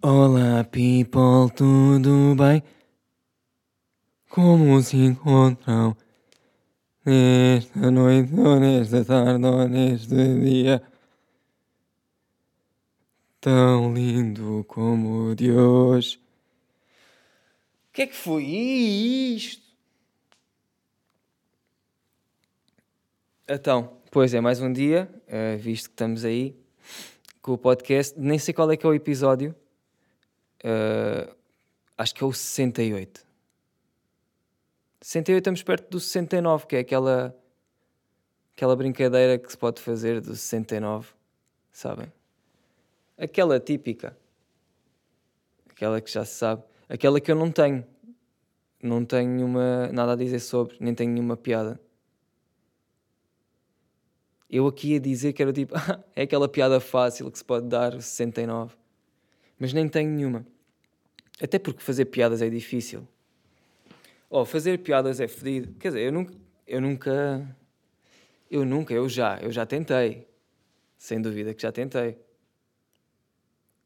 Olá, 0.00 0.62
people, 0.62 1.50
tudo 1.56 2.36
bem? 2.36 2.62
Como 4.30 4.80
se 4.80 4.96
encontram 4.96 5.96
nesta 7.04 7.90
noite, 7.90 8.32
ou 8.32 8.60
nesta 8.60 9.04
tarde, 9.04 9.44
ou 9.44 9.68
neste 9.68 10.14
dia? 10.14 10.80
Tão 13.40 13.92
lindo 13.92 14.64
como 14.68 15.30
o 15.30 15.34
de 15.34 15.50
hoje. 15.50 16.20
O 17.88 17.92
que 17.92 18.02
é 18.02 18.06
que 18.06 18.14
foi 18.14 18.44
isto? 18.44 19.66
Então, 23.48 23.98
pois 24.12 24.32
é, 24.32 24.40
mais 24.40 24.60
um 24.60 24.72
dia, 24.72 25.10
eh, 25.26 25.56
visto 25.56 25.86
que 25.86 25.94
estamos 25.94 26.24
aí 26.24 26.54
com 27.42 27.54
o 27.54 27.58
podcast. 27.58 28.16
Nem 28.16 28.38
sei 28.38 28.54
qual 28.54 28.70
é 28.70 28.76
que 28.76 28.86
é 28.86 28.88
o 28.88 28.94
episódio. 28.94 29.56
Uh, 30.64 31.34
acho 31.96 32.14
que 32.14 32.22
é 32.22 32.26
o 32.26 32.32
68. 32.32 33.26
68 35.00 35.38
estamos 35.38 35.62
perto 35.62 35.90
do 35.90 36.00
69, 36.00 36.66
que 36.66 36.76
é 36.76 36.80
aquela 36.80 37.36
aquela 38.54 38.74
brincadeira 38.74 39.38
que 39.38 39.50
se 39.50 39.56
pode 39.56 39.80
fazer 39.80 40.20
do 40.20 40.34
69, 40.34 41.10
sabem? 41.70 42.12
Aquela 43.16 43.60
típica. 43.60 44.16
Aquela 45.70 46.00
que 46.00 46.10
já 46.10 46.24
se 46.24 46.34
sabe. 46.34 46.64
Aquela 46.88 47.20
que 47.20 47.30
eu 47.30 47.36
não 47.36 47.52
tenho. 47.52 47.86
Não 48.82 49.04
tenho 49.04 49.48
nada 49.92 50.12
a 50.12 50.16
dizer 50.16 50.40
sobre, 50.40 50.76
nem 50.80 50.94
tenho 50.94 51.12
nenhuma 51.12 51.36
piada. 51.36 51.80
Eu 54.50 54.66
aqui 54.66 54.92
ia 54.92 55.00
dizer 55.00 55.32
que 55.32 55.42
era 55.42 55.52
tipo, 55.52 55.74
é 56.16 56.22
aquela 56.22 56.48
piada 56.48 56.80
fácil 56.80 57.30
que 57.30 57.38
se 57.38 57.44
pode 57.44 57.68
dar, 57.68 57.94
o 57.94 58.00
69 58.00 58.74
mas 59.58 59.72
nem 59.72 59.88
tenho 59.88 60.10
nenhuma. 60.10 60.46
Até 61.40 61.58
porque 61.58 61.82
fazer 61.82 62.06
piadas 62.06 62.42
é 62.42 62.48
difícil. 62.48 63.06
Oh, 64.30 64.44
fazer 64.44 64.78
piadas 64.78 65.20
é 65.20 65.28
fedido. 65.28 65.74
Quer 65.74 65.88
dizer, 65.88 66.02
eu 66.02 66.12
nunca, 66.12 66.34
eu 66.66 66.80
nunca, 66.80 67.56
eu 68.50 68.64
nunca, 68.64 68.94
eu 68.94 69.08
já, 69.08 69.38
eu 69.40 69.50
já 69.50 69.64
tentei. 69.64 70.26
Sem 70.98 71.22
dúvida 71.22 71.54
que 71.54 71.62
já 71.62 71.72
tentei. 71.72 72.18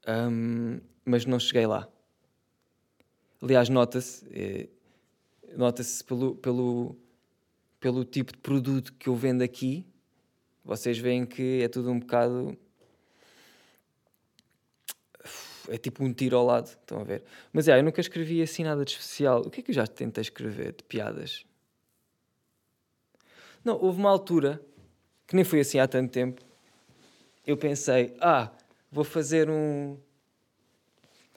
Um, 0.08 0.80
mas 1.04 1.26
não 1.26 1.38
cheguei 1.38 1.66
lá. 1.66 1.88
Aliás, 3.40 3.68
nota-se, 3.68 4.24
eh, 4.32 4.68
nota-se 5.56 6.02
pelo, 6.04 6.36
pelo, 6.36 6.96
pelo 7.78 8.04
tipo 8.04 8.32
de 8.32 8.38
produto 8.38 8.92
que 8.94 9.08
eu 9.08 9.14
vendo 9.14 9.42
aqui. 9.42 9.86
Vocês 10.64 10.98
veem 10.98 11.26
que 11.26 11.60
é 11.62 11.68
tudo 11.68 11.90
um 11.90 11.98
bocado 11.98 12.56
é 15.68 15.76
tipo 15.76 16.04
um 16.04 16.12
tiro 16.12 16.36
ao 16.36 16.44
lado, 16.44 16.66
estão 16.66 17.00
a 17.00 17.04
ver? 17.04 17.22
Mas 17.52 17.68
é, 17.68 17.78
eu 17.78 17.82
nunca 17.82 18.00
escrevi 18.00 18.42
assim 18.42 18.64
nada 18.64 18.84
de 18.84 18.92
especial. 18.92 19.40
O 19.40 19.50
que 19.50 19.60
é 19.60 19.62
que 19.62 19.70
eu 19.70 19.74
já 19.74 19.86
tentei 19.86 20.22
escrever 20.22 20.72
de 20.72 20.84
piadas? 20.84 21.44
Não, 23.64 23.80
houve 23.80 23.98
uma 23.98 24.10
altura, 24.10 24.60
que 25.26 25.36
nem 25.36 25.44
foi 25.44 25.60
assim 25.60 25.78
há 25.78 25.86
tanto 25.86 26.10
tempo, 26.10 26.42
eu 27.46 27.56
pensei, 27.56 28.16
ah, 28.20 28.50
vou 28.90 29.04
fazer 29.04 29.48
um. 29.50 29.96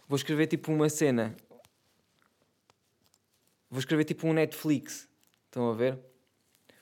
Vou 0.08 0.16
escrever 0.16 0.48
tipo 0.48 0.72
uma 0.72 0.90
cena. 0.90 1.36
Vou 3.70 3.80
escrever 3.80 4.04
tipo 4.06 4.28
um 4.28 4.34
Netflix. 4.34 5.08
Estão 5.46 5.70
a 5.70 5.74
ver? 5.74 5.98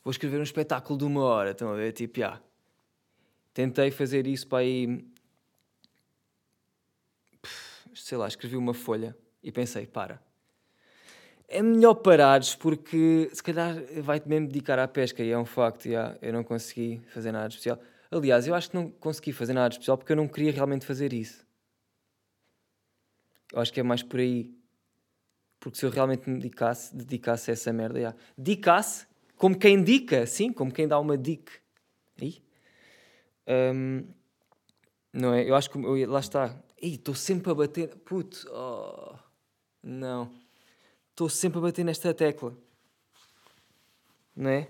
Vou 0.04 0.12
escrever 0.12 0.40
um 0.40 0.44
espetáculo 0.44 0.98
de 0.98 1.06
uma 1.06 1.24
hora. 1.24 1.52
Estão 1.52 1.70
a 1.70 1.76
ver? 1.76 1.94
Tipo, 1.94 2.24
ah. 2.24 2.42
Tentei 3.54 3.92
fazer 3.92 4.28
isso 4.28 4.48
para 4.48 4.60
aí 4.60 5.06
sei 7.96 8.18
lá, 8.18 8.28
escrevi 8.28 8.58
uma 8.58 8.74
folha 8.74 9.16
e 9.42 9.52
pensei, 9.52 9.86
para. 9.86 10.22
É 11.48 11.62
melhor 11.62 11.96
parares 11.96 12.56
porque 12.56 13.30
se 13.34 13.44
calhar 13.44 13.76
vai-te 14.02 14.28
mesmo 14.28 14.48
dedicar 14.48 14.80
à 14.80 14.88
pesca 14.88 15.22
e 15.22 15.30
é 15.30 15.38
um 15.38 15.46
facto, 15.46 15.90
já, 15.90 16.18
eu 16.22 16.34
não 16.34 16.44
consegui 16.44 17.02
fazer 17.14 17.32
nada 17.32 17.48
de 17.48 17.56
especial. 17.56 17.80
Aliás, 18.10 18.48
eu 18.48 18.56
acho 18.56 18.70
que 18.70 18.76
não 18.76 18.90
consegui 18.90 19.34
fazer 19.34 19.54
nada 19.54 19.70
de 19.70 19.76
especial 19.76 19.98
porque 19.98 20.12
eu 20.12 20.18
não 20.18 20.28
queria 20.28 20.52
realmente 20.52 20.86
fazer 20.86 21.14
isso. 21.14 21.46
Eu 23.52 23.60
acho 23.60 23.72
que 23.72 23.80
é 23.80 23.84
mais 23.84 24.02
por 24.02 24.20
aí. 24.20 24.52
Porque 25.60 25.78
se 25.78 25.86
eu 25.86 25.90
realmente 25.90 26.30
me 26.30 26.38
dedicasse, 26.38 26.96
dedicasse 26.96 27.52
a 27.52 27.54
essa 27.54 27.72
merda, 27.72 28.02
já. 28.02 28.16
dedicasse 28.38 29.08
como 29.38 29.58
quem 29.58 29.84
dica, 29.84 30.26
sim, 30.26 30.52
como 30.52 30.72
quem 30.72 30.88
dá 30.88 31.00
uma 31.00 31.18
dica. 31.18 31.54
Aí. 32.22 32.42
Um, 33.48 34.06
não 35.12 35.34
é? 35.34 35.48
Eu 35.48 35.56
acho 35.56 35.70
que 35.70 35.78
eu, 35.78 36.10
lá 36.10 36.20
está. 36.20 36.56
Estou 36.86 37.16
sempre 37.16 37.50
a 37.50 37.56
bater. 37.56 37.96
Puto, 38.00 38.46
oh, 38.52 39.18
não. 39.82 40.30
Estou 41.12 41.30
sempre 41.30 41.60
a 41.60 41.62
bater 41.62 41.86
nesta 41.86 42.14
tecla. 42.14 42.58
Não 44.36 44.50
é? 44.50 44.70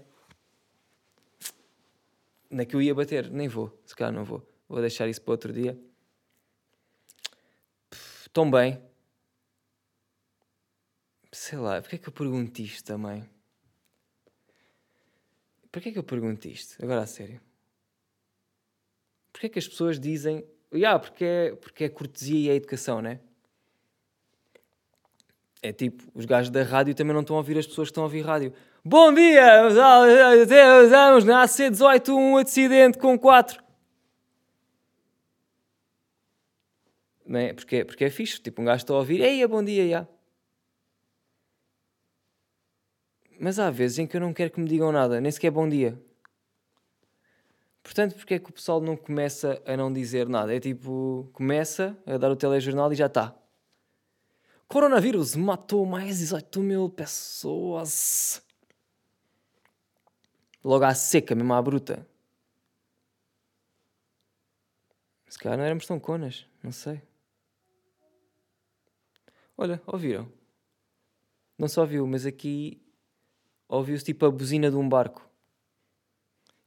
Na 2.51 2.65
que 2.65 2.75
eu 2.75 2.81
ia 2.83 2.93
bater, 2.93 3.31
nem 3.31 3.47
vou. 3.47 3.75
Se 3.83 3.95
calhar 3.95 4.13
não 4.13 4.23
vou. 4.23 4.47
Vou 4.69 4.79
deixar 4.79 5.07
isso 5.07 5.21
para 5.23 5.31
outro 5.31 5.51
dia. 5.51 5.79
Tão 8.31 8.49
bem. 8.49 8.79
Sei 11.31 11.57
lá, 11.57 11.81
porque 11.81 11.95
é 11.95 11.99
que 11.99 12.09
eu 12.09 12.13
pergunto 12.13 12.61
isto 12.61 12.85
também? 12.85 13.27
Porquê 15.71 15.89
é 15.89 15.91
que 15.91 15.97
eu 15.97 16.03
pergunto 16.03 16.47
isto? 16.47 16.75
Agora 16.83 17.01
a 17.01 17.07
sério. 17.07 17.41
Porquê 19.31 19.47
é 19.47 19.49
que 19.49 19.57
as 19.57 19.67
pessoas 19.67 19.99
dizem 19.99 20.47
Yeah, 20.73 20.97
porque, 20.97 21.23
é, 21.23 21.55
porque 21.55 21.83
é 21.83 21.89
cortesia 21.89 22.39
e 22.39 22.49
é 22.49 22.55
educação, 22.55 23.01
né? 23.01 23.19
É 25.61 25.71
tipo, 25.71 26.03
os 26.13 26.25
gajos 26.25 26.49
da 26.49 26.63
rádio 26.63 26.95
também 26.95 27.13
não 27.13 27.21
estão 27.21 27.35
a 27.35 27.39
ouvir 27.39 27.57
as 27.57 27.67
pessoas 27.67 27.87
que 27.87 27.91
estão 27.91 28.03
a 28.03 28.07
ouvir 28.07 28.21
rádio. 28.21 28.53
Bom 28.83 29.13
dia! 29.13 29.61
Vamos 29.61 31.23
na 31.23 31.45
AC18 31.45 32.09
um 32.09 32.37
acidente 32.37 32.97
com 32.97 33.17
4. 33.17 33.63
Não 37.25 37.39
é? 37.39 37.53
Porque, 37.53 37.85
porque 37.85 38.05
é 38.05 38.09
fixe. 38.09 38.41
Tipo, 38.41 38.61
um 38.61 38.65
gajo 38.65 38.83
está 38.83 38.93
a 38.93 38.97
ouvir, 38.97 39.21
ei, 39.21 39.45
bom 39.47 39.63
dia, 39.63 39.87
já. 39.87 40.07
Mas 43.39 43.59
há 43.59 43.69
vezes 43.69 43.99
em 43.99 44.07
que 44.07 44.17
eu 44.17 44.21
não 44.21 44.33
quero 44.33 44.51
que 44.51 44.59
me 44.59 44.67
digam 44.67 44.91
nada, 44.91 45.21
nem 45.21 45.31
sequer 45.31 45.51
bom 45.51 45.67
dia. 45.69 45.97
Portanto, 47.83 48.15
porque 48.15 48.35
é 48.35 48.39
que 48.39 48.49
o 48.49 48.53
pessoal 48.53 48.79
não 48.79 48.95
começa 48.95 49.61
a 49.65 49.75
não 49.75 49.91
dizer 49.91 50.29
nada? 50.29 50.55
É 50.55 50.59
tipo, 50.59 51.29
começa 51.33 51.97
a 52.05 52.17
dar 52.17 52.31
o 52.31 52.35
telejornal 52.35 52.91
e 52.93 52.95
já 52.95 53.07
está. 53.07 53.35
Coronavírus 54.67 55.35
matou 55.35 55.85
mais 55.85 56.15
de 56.15 56.23
18 56.23 56.61
mil 56.61 56.89
pessoas. 56.89 58.41
Logo 60.63 60.85
à 60.85 60.95
seca, 60.95 61.35
mesmo 61.35 61.53
à 61.53 61.61
bruta. 61.61 62.07
Se 65.27 65.37
calhar 65.37 65.57
não 65.57 65.65
éramos 65.65 65.85
tão 65.85 65.99
conas, 65.99 66.47
não 66.63 66.71
sei. 66.71 67.01
Olha, 69.57 69.81
ouviram? 69.85 70.31
Não 71.57 71.67
só 71.67 71.81
ouviu, 71.81 72.07
mas 72.07 72.25
aqui 72.25 72.81
ouviu-se 73.67 74.05
tipo 74.05 74.25
a 74.25 74.31
buzina 74.31 74.71
de 74.71 74.77
um 74.77 74.87
barco. 74.87 75.29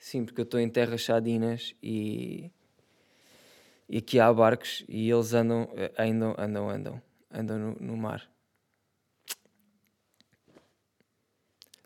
Sim, 0.06 0.24
porque 0.24 0.40
eu 0.40 0.44
estou 0.44 0.60
em 0.60 0.68
terras 0.68 1.00
chadinas 1.00 1.74
e, 1.82 2.52
e 3.88 3.98
aqui 3.98 4.20
há 4.20 4.32
barcos 4.32 4.84
e 4.88 5.10
eles 5.10 5.34
andam, 5.34 5.68
andam, 5.98 6.32
andam, 6.38 6.70
andam, 6.70 7.02
andam 7.28 7.58
no, 7.58 7.72
no 7.80 7.96
mar. 7.96 8.30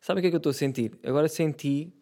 Sabe 0.02 0.18
o 0.18 0.20
que 0.20 0.26
é 0.26 0.30
que 0.30 0.36
eu 0.36 0.38
estou 0.38 0.50
a 0.50 0.52
sentir? 0.52 0.98
Agora 1.02 1.30
senti 1.30 1.94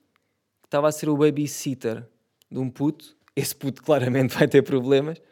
que 0.61 0.67
estava 0.67 0.89
a 0.89 0.93
ser 0.93 1.09
o 1.09 1.17
babysitter 1.17 2.05
de 2.51 2.59
um 2.59 2.69
puto. 2.69 3.17
Esse 3.37 3.55
puto 3.55 3.81
claramente 3.81 4.35
vai 4.37 4.49
ter 4.49 4.63
problemas. 4.63 5.23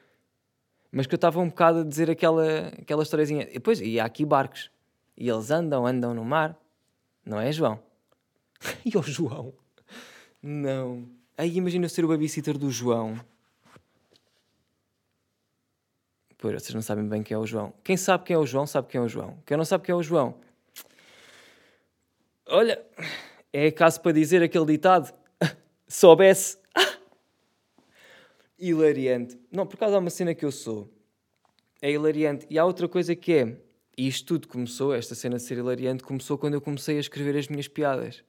Mas 0.93 1.09
que 1.09 1.15
eu 1.15 1.17
estava 1.17 1.41
um 1.41 1.49
bocado 1.49 1.81
a 1.81 1.85
dizer 1.85 2.09
aquela, 2.09 2.69
aquela 2.81 3.03
historiazinha. 3.03 3.43
E 3.51 3.55
depois, 3.55 3.81
e 3.81 3.99
há 3.99 4.05
aqui 4.05 4.25
barcos. 4.25 4.71
E 5.17 5.29
eles 5.29 5.51
andam, 5.51 5.85
andam 5.85 6.15
no 6.15 6.25
mar. 6.25 6.57
Não 7.25 7.41
é, 7.41 7.51
João? 7.51 7.83
e 8.87 8.97
o 8.97 9.03
João? 9.03 9.53
Não. 10.47 11.09
Aí 11.37 11.57
imagina 11.57 11.87
eu 11.87 11.89
ser 11.89 12.05
o 12.05 12.09
babysitter 12.09 12.57
do 12.57 12.71
João. 12.71 13.19
Pois, 16.39 16.63
vocês 16.63 16.73
não 16.73 16.83
sabem 16.83 17.05
bem 17.05 17.21
quem 17.21 17.35
é 17.35 17.39
o 17.39 17.45
João. 17.45 17.75
Quem 17.83 17.97
sabe 17.97 18.23
quem 18.23 18.35
é 18.35 18.39
o 18.39 18.47
João, 18.47 18.65
sabe 18.65 18.87
quem 18.87 19.01
é 19.01 19.03
o 19.03 19.09
João. 19.09 19.37
Quem 19.45 19.57
não 19.57 19.65
sabe 19.65 19.83
quem 19.83 19.93
é 19.93 19.97
o 19.97 20.03
João. 20.05 20.37
Olha, 22.47 22.81
é 23.53 23.73
caso 23.73 24.01
para 24.01 24.13
dizer 24.13 24.41
aquele 24.41 24.67
ditado. 24.67 25.13
Soubesse. 25.89 26.59
hilariante. 28.57 29.37
Não, 29.51 29.67
por 29.67 29.77
causa 29.77 29.97
há 29.97 29.99
uma 29.99 30.11
cena 30.11 30.33
que 30.33 30.45
eu 30.45 30.53
sou. 30.53 30.89
É 31.83 31.91
hilariante. 31.91 32.47
E 32.49 32.57
há 32.57 32.65
outra 32.65 32.89
coisa 32.89 33.17
que 33.17 33.33
é. 33.33 33.57
E 33.99 34.07
isto 34.07 34.27
tudo 34.27 34.47
começou, 34.47 34.95
esta 34.95 35.17
cena 35.17 35.39
de 35.39 35.43
ser 35.43 35.59
hilariante, 35.59 36.05
começou 36.05 36.39
quando 36.39 36.55
eu 36.55 36.61
comecei 36.61 36.99
a 36.99 37.01
escrever 37.01 37.37
as 37.37 37.49
minhas 37.49 37.67
piadas 37.67 38.23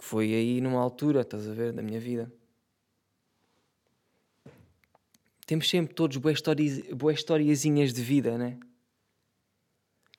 que 0.00 0.06
foi 0.06 0.34
aí 0.34 0.60
numa 0.60 0.80
altura, 0.80 1.20
estás 1.20 1.46
a 1.46 1.52
ver, 1.52 1.72
da 1.72 1.82
minha 1.82 2.00
vida. 2.00 2.32
temos 5.50 5.68
sempre 5.68 5.92
todos 5.92 6.16
boas 6.16 6.36
histórias, 6.36 6.78
boas 6.92 7.18
historiazinhas 7.18 7.92
de 7.92 8.00
vida, 8.00 8.38
né? 8.38 8.56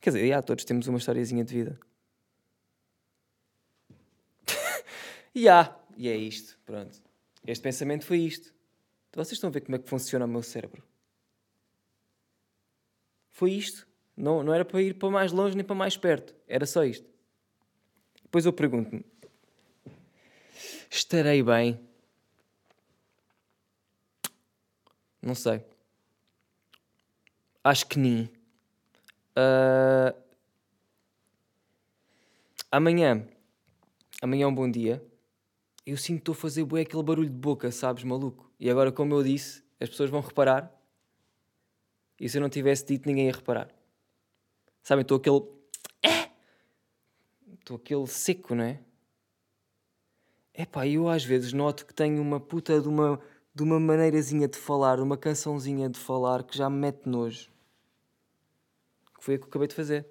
Quer 0.02 0.10
dizer, 0.10 0.28
já, 0.28 0.42
todos 0.42 0.66
temos 0.66 0.88
uma 0.88 0.98
historiazinha 0.98 1.46
de 1.46 1.54
vida. 1.54 1.80
e 5.34 5.48
há, 5.48 5.74
e 5.96 6.10
é 6.10 6.18
isto, 6.18 6.60
pronto. 6.66 7.02
Este 7.48 7.64
pensamento 7.64 8.06
foi 8.06 8.18
isto. 8.18 8.54
Vocês 9.14 9.38
estão 9.38 9.50
a 9.50 9.54
ver 9.54 9.62
como 9.62 9.78
é 9.78 9.80
que 9.80 9.88
funciona 9.88 10.26
o 10.26 10.28
meu 10.28 10.44
cérebro? 10.44 10.84
Foi 13.30 13.54
isto. 13.54 13.88
Não, 14.18 14.44
não 14.44 14.54
era 14.54 14.66
para 14.66 14.82
ir 14.82 14.96
para 14.96 15.10
mais 15.10 15.32
longe 15.32 15.56
nem 15.56 15.64
para 15.64 15.78
mais 15.78 15.96
perto. 15.96 16.36
Era 16.46 16.66
só 16.66 16.84
isto. 16.84 17.10
Depois 18.22 18.46
eu 18.46 18.52
pergunto-me: 18.52 19.06
estarei 20.92 21.42
bem? 21.42 21.80
Não 25.22 25.36
sei. 25.36 25.64
Acho 27.64 27.88
que 27.88 27.98
nem. 27.98 28.26
Uh... 29.38 30.14
Amanhã. 32.72 33.28
Amanhã 34.22 34.46
é 34.46 34.48
um 34.48 34.56
bom 34.56 34.70
dia. 34.70 35.04
Eu 35.86 35.98
sinto 35.98 36.18
que 36.18 36.22
estou 36.22 36.34
a 36.34 36.36
fazer 36.36 36.64
bué 36.64 36.82
aquele 36.82 37.04
barulho 37.04 37.30
de 37.30 37.36
boca, 37.36 37.72
sabes, 37.72 38.04
maluco? 38.04 38.52
E 38.60 38.70
agora, 38.70 38.92
como 38.92 39.14
eu 39.14 39.24
disse, 39.24 39.64
as 39.80 39.90
pessoas 39.90 40.10
vão 40.10 40.22
reparar. 40.22 40.72
E 42.20 42.30
se 42.30 42.38
eu 42.38 42.42
não 42.42 42.50
tivesse 42.50 42.86
dito, 42.86 43.08
ninguém 43.08 43.28
ia 43.28 43.32
reparar. 43.32 43.70
Sabem, 44.84 45.02
estou 45.02 45.18
aquele. 45.18 45.42
Estou 47.60 47.78
aquele 47.78 48.08
seco, 48.08 48.56
não 48.56 48.64
é? 48.64 48.80
Epá, 50.62 50.86
eu 50.86 51.10
às 51.10 51.26
vezes 51.26 51.54
noto 51.54 51.88
que 51.88 51.94
tenho 51.94 52.22
uma 52.22 52.40
puta 52.40 52.80
de 52.80 52.88
uma, 52.88 53.20
de 53.52 53.64
uma 53.64 53.80
maneirazinha 53.80 54.48
de 54.48 54.60
falar, 54.60 55.00
uma 55.00 55.18
cançãozinha 55.18 55.90
de 55.90 55.98
falar 55.98 56.44
que 56.44 56.56
já 56.56 56.70
me 56.70 56.78
mete 56.78 57.08
nojo. 57.08 57.50
Que 59.18 59.24
foi 59.24 59.34
a 59.34 59.38
que 59.40 59.46
eu 59.46 59.50
acabei 59.50 59.68
de 59.68 59.74
fazer. 59.74 60.06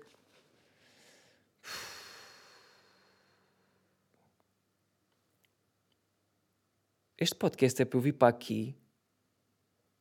Este 7.17 7.37
podcast 7.37 7.81
é 7.81 7.85
para 7.85 7.97
eu 7.97 8.03
vir 8.03 8.15
para 8.15 8.27
aqui, 8.27 8.75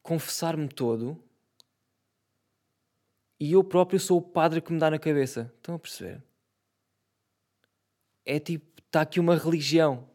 confessar-me 0.02 0.68
todo 0.68 1.24
e 3.40 3.52
eu 3.52 3.64
próprio 3.64 4.00
sou 4.00 4.18
o 4.18 4.22
padre 4.22 4.62
que 4.62 4.74
me 4.74 4.80
dá 4.80 4.90
na 4.90 4.98
cabeça. 4.98 5.54
Estão 5.58 5.76
a 5.76 5.80
perceber? 5.80 6.24
É 8.26 8.40
tipo, 8.40 8.82
está 8.82 9.02
aqui 9.02 9.20
uma 9.20 9.36
religião. 9.36 10.09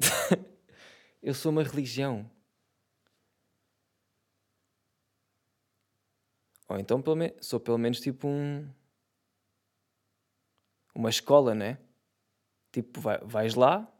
eu 1.22 1.34
sou 1.34 1.52
uma 1.52 1.62
religião. 1.62 2.30
Ou 6.68 6.78
então 6.78 7.00
pelo 7.00 7.16
sou 7.40 7.60
pelo 7.60 7.78
menos 7.78 8.00
tipo 8.00 8.26
um. 8.26 8.68
Uma 10.94 11.10
escola, 11.10 11.54
né? 11.54 11.78
Tipo, 12.72 13.00
vai, 13.00 13.18
vais 13.18 13.54
lá, 13.54 13.92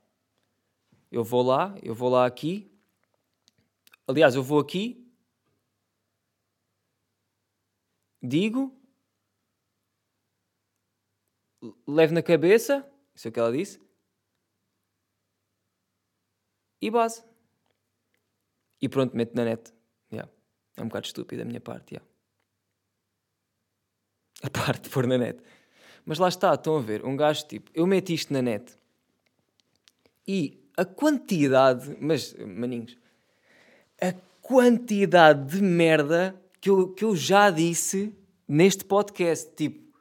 eu 1.11 1.23
vou 1.23 1.43
lá, 1.43 1.77
eu 1.83 1.95
vou 1.95 2.09
lá 2.09 2.27
aqui. 2.27 2.71
Aliás, 4.07 4.35
eu 4.35 4.43
vou 4.43 4.59
aqui, 4.59 5.05
digo, 8.23 8.77
levo 11.87 12.13
na 12.13 12.23
cabeça, 12.23 12.87
isso 13.15 13.29
é 13.29 13.31
o 13.31 13.33
que 13.33 13.39
ela 13.39 13.53
disse, 13.53 13.81
e 16.81 16.91
base. 16.91 17.23
E 18.81 18.89
pronto, 18.89 19.17
meto 19.17 19.35
na 19.35 19.45
net. 19.45 19.73
Yeah. 20.13 20.31
É 20.77 20.83
um 20.83 20.89
bocado 20.89 21.07
estúpido 21.07 21.43
a 21.43 21.45
minha 21.45 21.61
parte. 21.61 21.95
Yeah. 21.95 22.09
A 24.43 24.51
parte 24.51 24.83
de 24.83 24.91
pôr 24.91 25.07
na 25.07 25.17
net. 25.17 25.41
Mas 26.05 26.19
lá 26.19 26.29
está, 26.29 26.53
estão 26.53 26.77
a 26.77 26.81
ver, 26.81 27.05
um 27.05 27.17
gajo 27.17 27.47
tipo, 27.47 27.71
eu 27.75 27.87
meto 27.87 28.11
isto 28.11 28.33
na 28.33 28.43
net 28.43 28.77
e 30.27 30.63
a 30.77 30.85
quantidade, 30.85 31.97
mas 32.01 32.35
maninhos, 32.35 32.97
a 34.01 34.13
quantidade 34.43 35.57
de 35.57 35.63
merda 35.63 36.39
que 36.61 36.69
eu, 36.69 36.93
que 36.93 37.05
eu 37.05 37.15
já 37.15 37.51
disse 37.51 38.15
neste 38.47 38.85
podcast. 38.85 39.55
Tipo, 39.55 39.99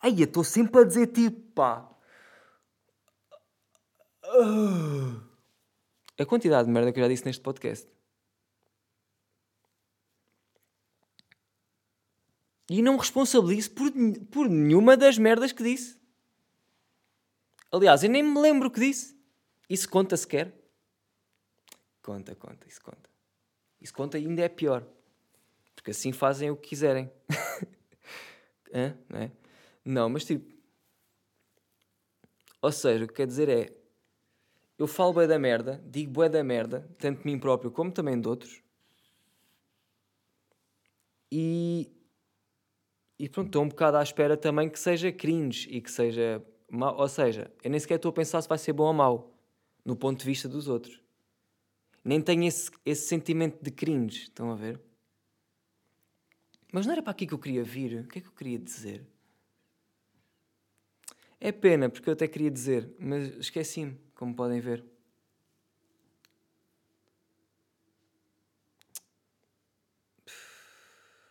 ai, 0.00 0.14
eu 0.18 0.24
estou 0.24 0.44
sempre 0.44 0.80
a 0.80 0.84
dizer 0.84 1.08
tipo, 1.08 1.40
pá. 1.52 1.86
A 6.20 6.26
quantidade 6.26 6.66
de 6.66 6.72
merda 6.72 6.92
que 6.92 7.00
eu 7.00 7.04
já 7.04 7.08
disse 7.08 7.24
neste 7.24 7.40
podcast. 7.40 7.88
E 12.68 12.82
não 12.82 12.92
me 12.92 12.98
responsabilizo 12.98 13.70
por, 13.70 13.90
por 14.30 14.46
nenhuma 14.46 14.98
das 14.98 15.16
merdas 15.16 15.50
que 15.50 15.62
disse. 15.62 15.98
Aliás, 17.72 18.04
eu 18.04 18.10
nem 18.10 18.22
me 18.22 18.38
lembro 18.38 18.68
o 18.68 18.70
que 18.70 18.80
disse. 18.80 19.18
Isso 19.66 19.88
conta 19.88 20.14
sequer? 20.14 20.54
Conta, 22.02 22.34
conta, 22.34 22.68
isso 22.68 22.82
conta. 22.82 23.08
Isso 23.80 23.94
conta 23.94 24.18
e 24.18 24.26
ainda 24.26 24.42
é 24.42 24.48
pior. 24.50 24.86
Porque 25.74 25.92
assim 25.92 26.12
fazem 26.12 26.50
o 26.50 26.56
que 26.56 26.68
quiserem. 26.68 27.10
Hã? 28.74 28.94
Não, 29.08 29.20
é? 29.20 29.30
não, 29.82 30.08
mas 30.10 30.26
tipo. 30.26 30.54
Ou 32.60 32.70
seja, 32.70 33.06
o 33.06 33.08
que 33.08 33.14
quer 33.14 33.26
dizer 33.26 33.48
é. 33.48 33.79
Eu 34.80 34.86
falo 34.86 35.12
bem 35.12 35.28
da 35.28 35.38
merda, 35.38 35.78
digo 35.84 36.10
bué 36.10 36.26
da 36.26 36.42
merda, 36.42 36.88
tanto 36.96 37.20
de 37.20 37.26
mim 37.26 37.38
próprio 37.38 37.70
como 37.70 37.92
também 37.92 38.18
de 38.18 38.26
outros. 38.26 38.62
E. 41.30 41.92
E 43.18 43.28
pronto, 43.28 43.48
estou 43.48 43.62
um 43.62 43.68
bocado 43.68 43.98
à 43.98 44.02
espera 44.02 44.38
também 44.38 44.70
que 44.70 44.80
seja 44.80 45.12
cringe 45.12 45.68
e 45.68 45.82
que 45.82 45.90
seja. 45.90 46.42
Mau. 46.70 46.96
Ou 46.96 47.08
seja, 47.08 47.52
eu 47.62 47.70
nem 47.70 47.78
sequer 47.78 47.96
estou 47.96 48.08
a 48.08 48.12
pensar 48.14 48.40
se 48.40 48.48
vai 48.48 48.56
ser 48.56 48.72
bom 48.72 48.84
ou 48.84 48.94
mau, 48.94 49.34
no 49.84 49.94
ponto 49.94 50.20
de 50.20 50.24
vista 50.24 50.48
dos 50.48 50.66
outros. 50.66 50.98
Nem 52.02 52.22
tenho 52.22 52.44
esse, 52.44 52.70
esse 52.86 53.06
sentimento 53.06 53.62
de 53.62 53.70
cringe, 53.70 54.22
estão 54.22 54.50
a 54.50 54.54
ver? 54.54 54.80
Mas 56.72 56.86
não 56.86 56.94
era 56.94 57.02
para 57.02 57.10
aqui 57.10 57.26
que 57.26 57.34
eu 57.34 57.38
queria 57.38 57.62
vir. 57.62 58.00
O 58.00 58.08
que 58.08 58.20
é 58.20 58.22
que 58.22 58.28
eu 58.28 58.32
queria 58.32 58.58
dizer? 58.58 59.06
É 61.38 61.52
pena, 61.52 61.90
porque 61.90 62.08
eu 62.08 62.12
até 62.14 62.26
queria 62.26 62.50
dizer, 62.50 62.94
mas 62.98 63.28
esqueci-me, 63.38 63.98
como 64.20 64.36
podem 64.36 64.60
ver. 64.60 64.84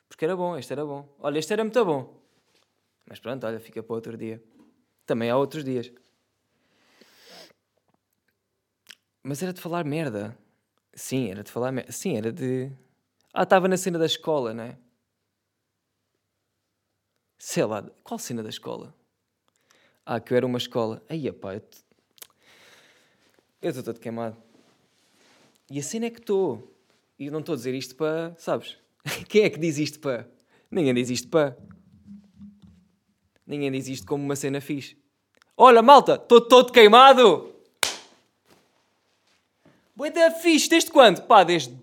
Porque 0.07 0.25
era 0.25 0.35
bom, 0.35 0.57
este 0.57 0.73
era 0.73 0.83
bom. 0.83 1.07
Olha, 1.19 1.37
este 1.37 1.53
era 1.53 1.63
muito 1.63 1.85
bom. 1.85 2.19
Mas 3.05 3.19
pronto, 3.19 3.45
olha, 3.45 3.59
fica 3.59 3.83
para 3.83 3.95
outro 3.95 4.17
dia. 4.17 4.43
Também 5.05 5.29
há 5.29 5.37
outros 5.37 5.63
dias. 5.63 5.91
Mas 9.21 9.43
era 9.43 9.53
de 9.53 9.61
falar 9.61 9.85
merda. 9.85 10.35
Sim, 10.91 11.29
era 11.29 11.43
de 11.43 11.51
falar 11.51 11.71
merda. 11.71 11.91
Sim, 11.91 12.17
era 12.17 12.31
de. 12.31 12.71
Ah, 13.31 13.43
estava 13.43 13.67
na 13.67 13.77
cena 13.77 13.99
da 13.99 14.07
escola, 14.07 14.51
não 14.51 14.63
é? 14.63 14.79
Sei 17.37 17.63
lá, 17.63 17.83
qual 18.03 18.17
cena 18.17 18.41
da 18.41 18.49
escola? 18.49 18.95
Ah, 20.03 20.19
que 20.19 20.33
eu 20.33 20.37
era 20.37 20.45
uma 20.47 20.57
escola. 20.57 21.03
Aí, 21.07 21.31
pá, 21.31 21.53
eu 21.53 21.61
estou 23.61 23.83
todo 23.83 23.99
queimado. 23.99 24.37
E 25.69 25.79
a 25.79 25.83
cena 25.83 26.05
é 26.05 26.09
que 26.09 26.19
estou. 26.19 26.73
E 27.17 27.25
eu 27.25 27.31
não 27.31 27.39
estou 27.39 27.53
a 27.53 27.55
dizer 27.57 27.75
isto 27.75 27.95
para. 27.95 28.33
Sabes? 28.37 28.77
Quem 29.27 29.43
é 29.43 29.49
que 29.49 29.59
diz 29.59 29.77
isto 29.77 29.99
para? 29.99 30.29
Ninguém 30.71 30.93
diz 30.93 31.09
isto 31.09 31.27
para. 31.27 31.57
Ninguém 33.45 33.71
diz 33.71 33.87
isto 33.87 34.07
como 34.07 34.23
uma 34.23 34.35
cena 34.35 34.61
fixe. 34.61 34.97
Olha, 35.57 35.81
malta, 35.81 36.13
estou 36.13 36.39
todo 36.39 36.71
queimado! 36.71 37.53
Boa 39.93 40.31
fixe, 40.31 40.69
desde 40.69 40.91
quando? 40.91 41.23
Pá, 41.23 41.43
desde 41.43 41.77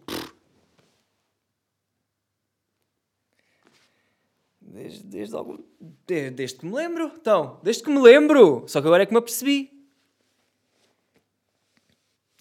Desde, 4.77 5.05
desde, 5.05 5.35
algum, 5.35 5.59
desde, 6.07 6.31
desde 6.31 6.59
que 6.59 6.67
me 6.67 6.73
lembro. 6.73 7.11
Então, 7.19 7.59
desde 7.63 7.83
que 7.83 7.91
me 7.91 7.99
lembro. 7.99 8.65
Só 8.69 8.81
que 8.81 8.87
agora 8.87 9.03
é 9.03 9.07
que 9.07 9.13
me 9.13 9.19
apercebi. 9.19 9.76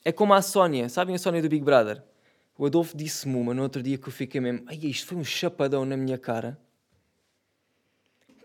É 0.05 0.11
como 0.11 0.35
a 0.35 0.41
Sónia. 0.43 0.87
Sabem 0.87 1.15
a 1.15 1.17
Sónia 1.17 1.41
do 1.41 1.49
Big 1.49 1.65
Brother? 1.65 2.03
O 2.55 2.67
Adolfo 2.67 2.95
disse-me 2.95 3.35
uma 3.35 3.55
no 3.55 3.63
outro 3.63 3.81
dia 3.81 3.97
que 3.97 4.07
eu 4.07 4.13
fiquei 4.13 4.39
mesmo. 4.39 4.63
Ai, 4.67 4.77
isto 4.83 5.07
foi 5.07 5.17
um 5.17 5.23
chapadão 5.23 5.83
na 5.83 5.97
minha 5.97 6.17
cara. 6.19 6.57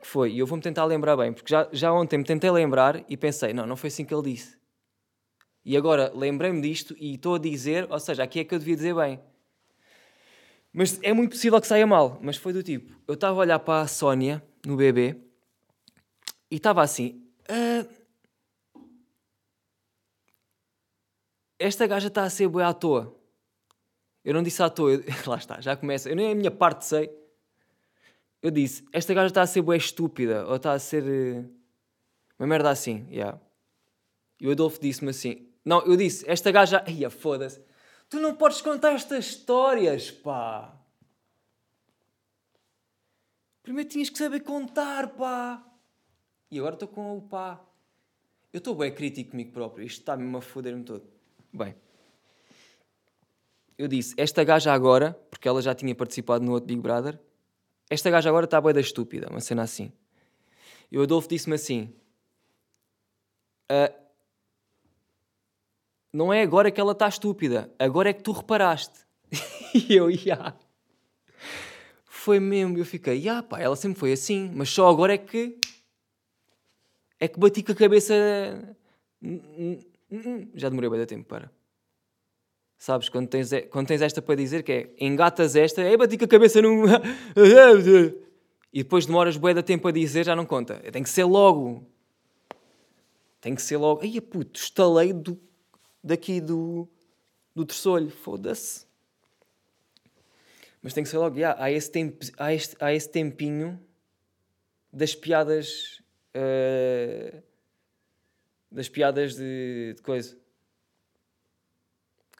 Que 0.01 0.07
foi? 0.07 0.33
E 0.33 0.39
eu 0.39 0.47
vou-me 0.47 0.63
tentar 0.63 0.87
lembrar 0.87 1.19
bem, 1.19 1.35
porque 1.35 1.53
já, 1.53 1.69
já 1.71 1.93
ontem 1.93 2.17
me 2.17 2.25
tentei 2.25 2.51
lembrar 2.51 3.05
e 3.07 3.17
pensei, 3.17 3.53
não, 3.53 3.67
não 3.67 3.77
foi 3.77 3.89
assim 3.89 4.07
que 4.07 4.15
ele 4.15 4.33
disse. 4.33 4.59
E 5.63 5.77
agora 5.77 6.11
lembrei-me 6.15 6.63
disto 6.63 6.97
e 6.99 7.17
estou 7.17 7.35
a 7.35 7.39
dizer, 7.39 7.87
ou 7.91 8.01
seja, 8.01 8.23
aqui 8.23 8.41
é 8.41 8.45
que 8.45 8.55
eu 8.55 8.59
devia 8.59 8.75
dizer 8.75 8.95
bem. 8.95 9.21
Mas 10.73 10.99
é 11.03 11.13
muito 11.13 11.33
possível 11.33 11.61
que 11.61 11.67
saia 11.67 11.87
mal. 11.87 12.19
Mas 12.23 12.37
foi 12.37 12.53
do 12.53 12.63
tipo: 12.63 12.95
eu 13.07 13.15
estava 13.15 13.37
a 13.37 13.41
olhar 13.41 13.59
para 13.59 13.83
a 13.83 13.87
Sónia 13.87 14.43
no 14.65 14.77
bebê 14.77 15.17
e 16.51 16.57
estava 16.57 16.83
assim. 16.83 17.23
Uh, 17.43 18.00
esta 21.61 21.87
gaja 21.87 22.09
está 22.09 22.25
a 22.25 22.31
ser 22.31 22.49
boa 22.49 22.67
à 22.67 22.75
toa. 22.75 23.15
Eu 24.25 24.35
não 24.35 24.43
disse 24.43 24.63
à 24.63 24.71
toa, 24.71 24.95
eu... 24.95 25.05
lá 25.29 25.37
está, 25.37 25.61
já 25.61 25.77
começa. 25.77 26.09
Eu 26.09 26.17
nem 26.17 26.33
a 26.33 26.35
minha 26.35 26.51
parte 26.51 26.87
sei. 26.87 27.11
Eu 28.43 28.51
disse, 28.51 28.85
esta 28.93 29.13
gaja 29.13 29.27
está 29.29 29.43
a 29.43 29.47
ser 29.47 29.61
bué 29.61 29.77
estúpida, 29.77 30.47
ou 30.47 30.57
está 30.57 30.73
a 30.73 30.79
ser 30.79 31.03
uh, 31.05 31.51
uma 32.39 32.47
merda 32.47 32.71
assim, 32.71 33.07
yeah. 33.11 33.39
E 34.41 34.49
o 34.49 34.51
Adolfo 34.51 34.81
disse-me 34.81 35.11
assim, 35.11 35.47
não, 35.63 35.83
eu 35.83 35.95
disse, 35.95 36.25
esta 36.27 36.51
gaja, 36.51 36.83
ia 36.89 37.11
foda-se, 37.11 37.63
tu 38.09 38.19
não 38.19 38.35
podes 38.35 38.63
contar 38.63 38.93
estas 38.93 39.27
histórias, 39.27 40.11
pá. 40.11 40.75
Primeiro 43.63 43.91
tinhas 43.91 44.09
que 44.09 44.17
saber 44.17 44.41
contar, 44.41 45.09
pá. 45.09 45.63
E 46.51 46.59
agora 46.59 46.77
estou 46.77 46.89
com 46.89 47.19
o 47.19 47.21
pá. 47.21 47.61
Eu 48.51 48.59
estou 48.59 48.75
bem 48.75 48.93
crítico 48.93 49.33
comigo 49.33 49.53
próprio, 49.53 49.85
isto 49.85 50.01
está-me 50.01 50.35
a 50.35 50.41
foder-me 50.41 50.83
todo. 50.83 51.20
Bem 51.53 51.75
eu 53.81 53.89
disse, 53.89 54.15
esta 54.19 54.45
gaja 54.45 54.75
agora, 54.75 55.19
porque 55.31 55.49
ela 55.49 55.63
já 55.63 55.75
tinha 55.75 55.95
participado 55.95 56.45
no 56.45 56.53
outro 56.53 56.67
Big 56.67 56.79
Brother, 56.79 57.19
esta 57.89 58.11
gaja 58.11 58.29
agora 58.29 58.45
está 58.45 58.61
boa 58.61 58.75
da 58.75 58.81
estúpida, 58.81 59.27
uma 59.31 59.41
cena 59.41 59.63
assim. 59.63 59.91
E 60.93 60.99
o 60.99 61.03
Adolfo 61.03 61.27
disse-me 61.27 61.55
assim, 61.55 61.91
ah, 63.71 63.91
não 66.13 66.31
é 66.31 66.43
agora 66.43 66.71
que 66.71 66.79
ela 66.79 66.93
está 66.93 67.09
estúpida, 67.09 67.73
agora 67.79 68.11
é 68.11 68.13
que 68.13 68.23
tu 68.23 68.33
reparaste. 68.33 69.01
e 69.75 69.95
eu, 69.95 70.11
ya. 70.11 70.55
Foi 72.05 72.39
mesmo, 72.39 72.77
eu 72.77 72.85
fiquei, 72.85 73.23
ya 73.23 73.43
pá, 73.43 73.61
ela 73.61 73.77
sempre 73.77 73.99
foi 73.99 74.13
assim, 74.13 74.51
mas 74.55 74.69
só 74.69 74.91
agora 74.91 75.15
é 75.15 75.19
que 75.19 75.59
é 77.19 77.27
que 77.27 77.41
bati 77.41 77.63
com 77.63 77.73
a 77.73 77.75
cabeça. 77.75 78.15
Já 80.55 80.69
demorei 80.69 80.91
bem 80.91 81.07
tempo 81.07 81.25
para. 81.25 81.51
Sabes, 82.79 83.09
quando 83.11 83.29
tens, 83.29 83.51
quando 83.71 83.89
tens 83.89 84.01
esta 84.01 84.23
para 84.23 84.35
dizer, 84.35 84.63
que 84.63 84.73
é 84.73 84.91
engatas 84.99 85.55
esta, 85.55 85.83
é 85.83 85.97
bati 85.97 86.17
com 86.17 86.25
a 86.25 86.29
cabeça 86.29 86.63
num. 86.63 86.85
e 88.73 88.83
depois 88.83 89.05
demoras 89.05 89.37
bué 89.37 89.53
de 89.53 89.63
tempo 89.63 89.87
a 89.87 89.93
dizer, 89.93 90.25
já 90.25 90.35
não 90.35 90.47
conta. 90.47 90.77
Tem 90.91 91.03
que 91.03 91.11
ser 91.11 91.25
logo. 91.25 91.87
Tem 93.41 93.55
que 93.55 93.63
ser 93.63 93.77
logo. 93.77 94.01
Ai, 94.03 94.21
puto, 94.21 94.59
estalei 94.59 95.13
do, 95.13 95.39
daqui 96.03 96.41
do, 96.41 96.89
do 97.55 97.67
terçolho. 97.67 98.11
Foda-se. 98.11 98.87
Mas 100.83 100.95
tem 100.95 101.05
que 101.05 101.11
ser 101.11 101.19
logo. 101.19 101.37
Yeah, 101.37 101.63
há, 101.63 101.71
esse 101.71 101.91
temp, 101.91 102.23
há, 102.39 102.55
este, 102.55 102.77
há 102.81 102.95
esse 102.95 103.11
tempinho 103.11 103.79
das 104.91 105.15
piadas. 105.15 106.03
Uh, 106.35 107.43
das 108.71 108.89
piadas 108.89 109.35
de, 109.35 109.95
de 109.97 110.03
coisa 110.03 110.41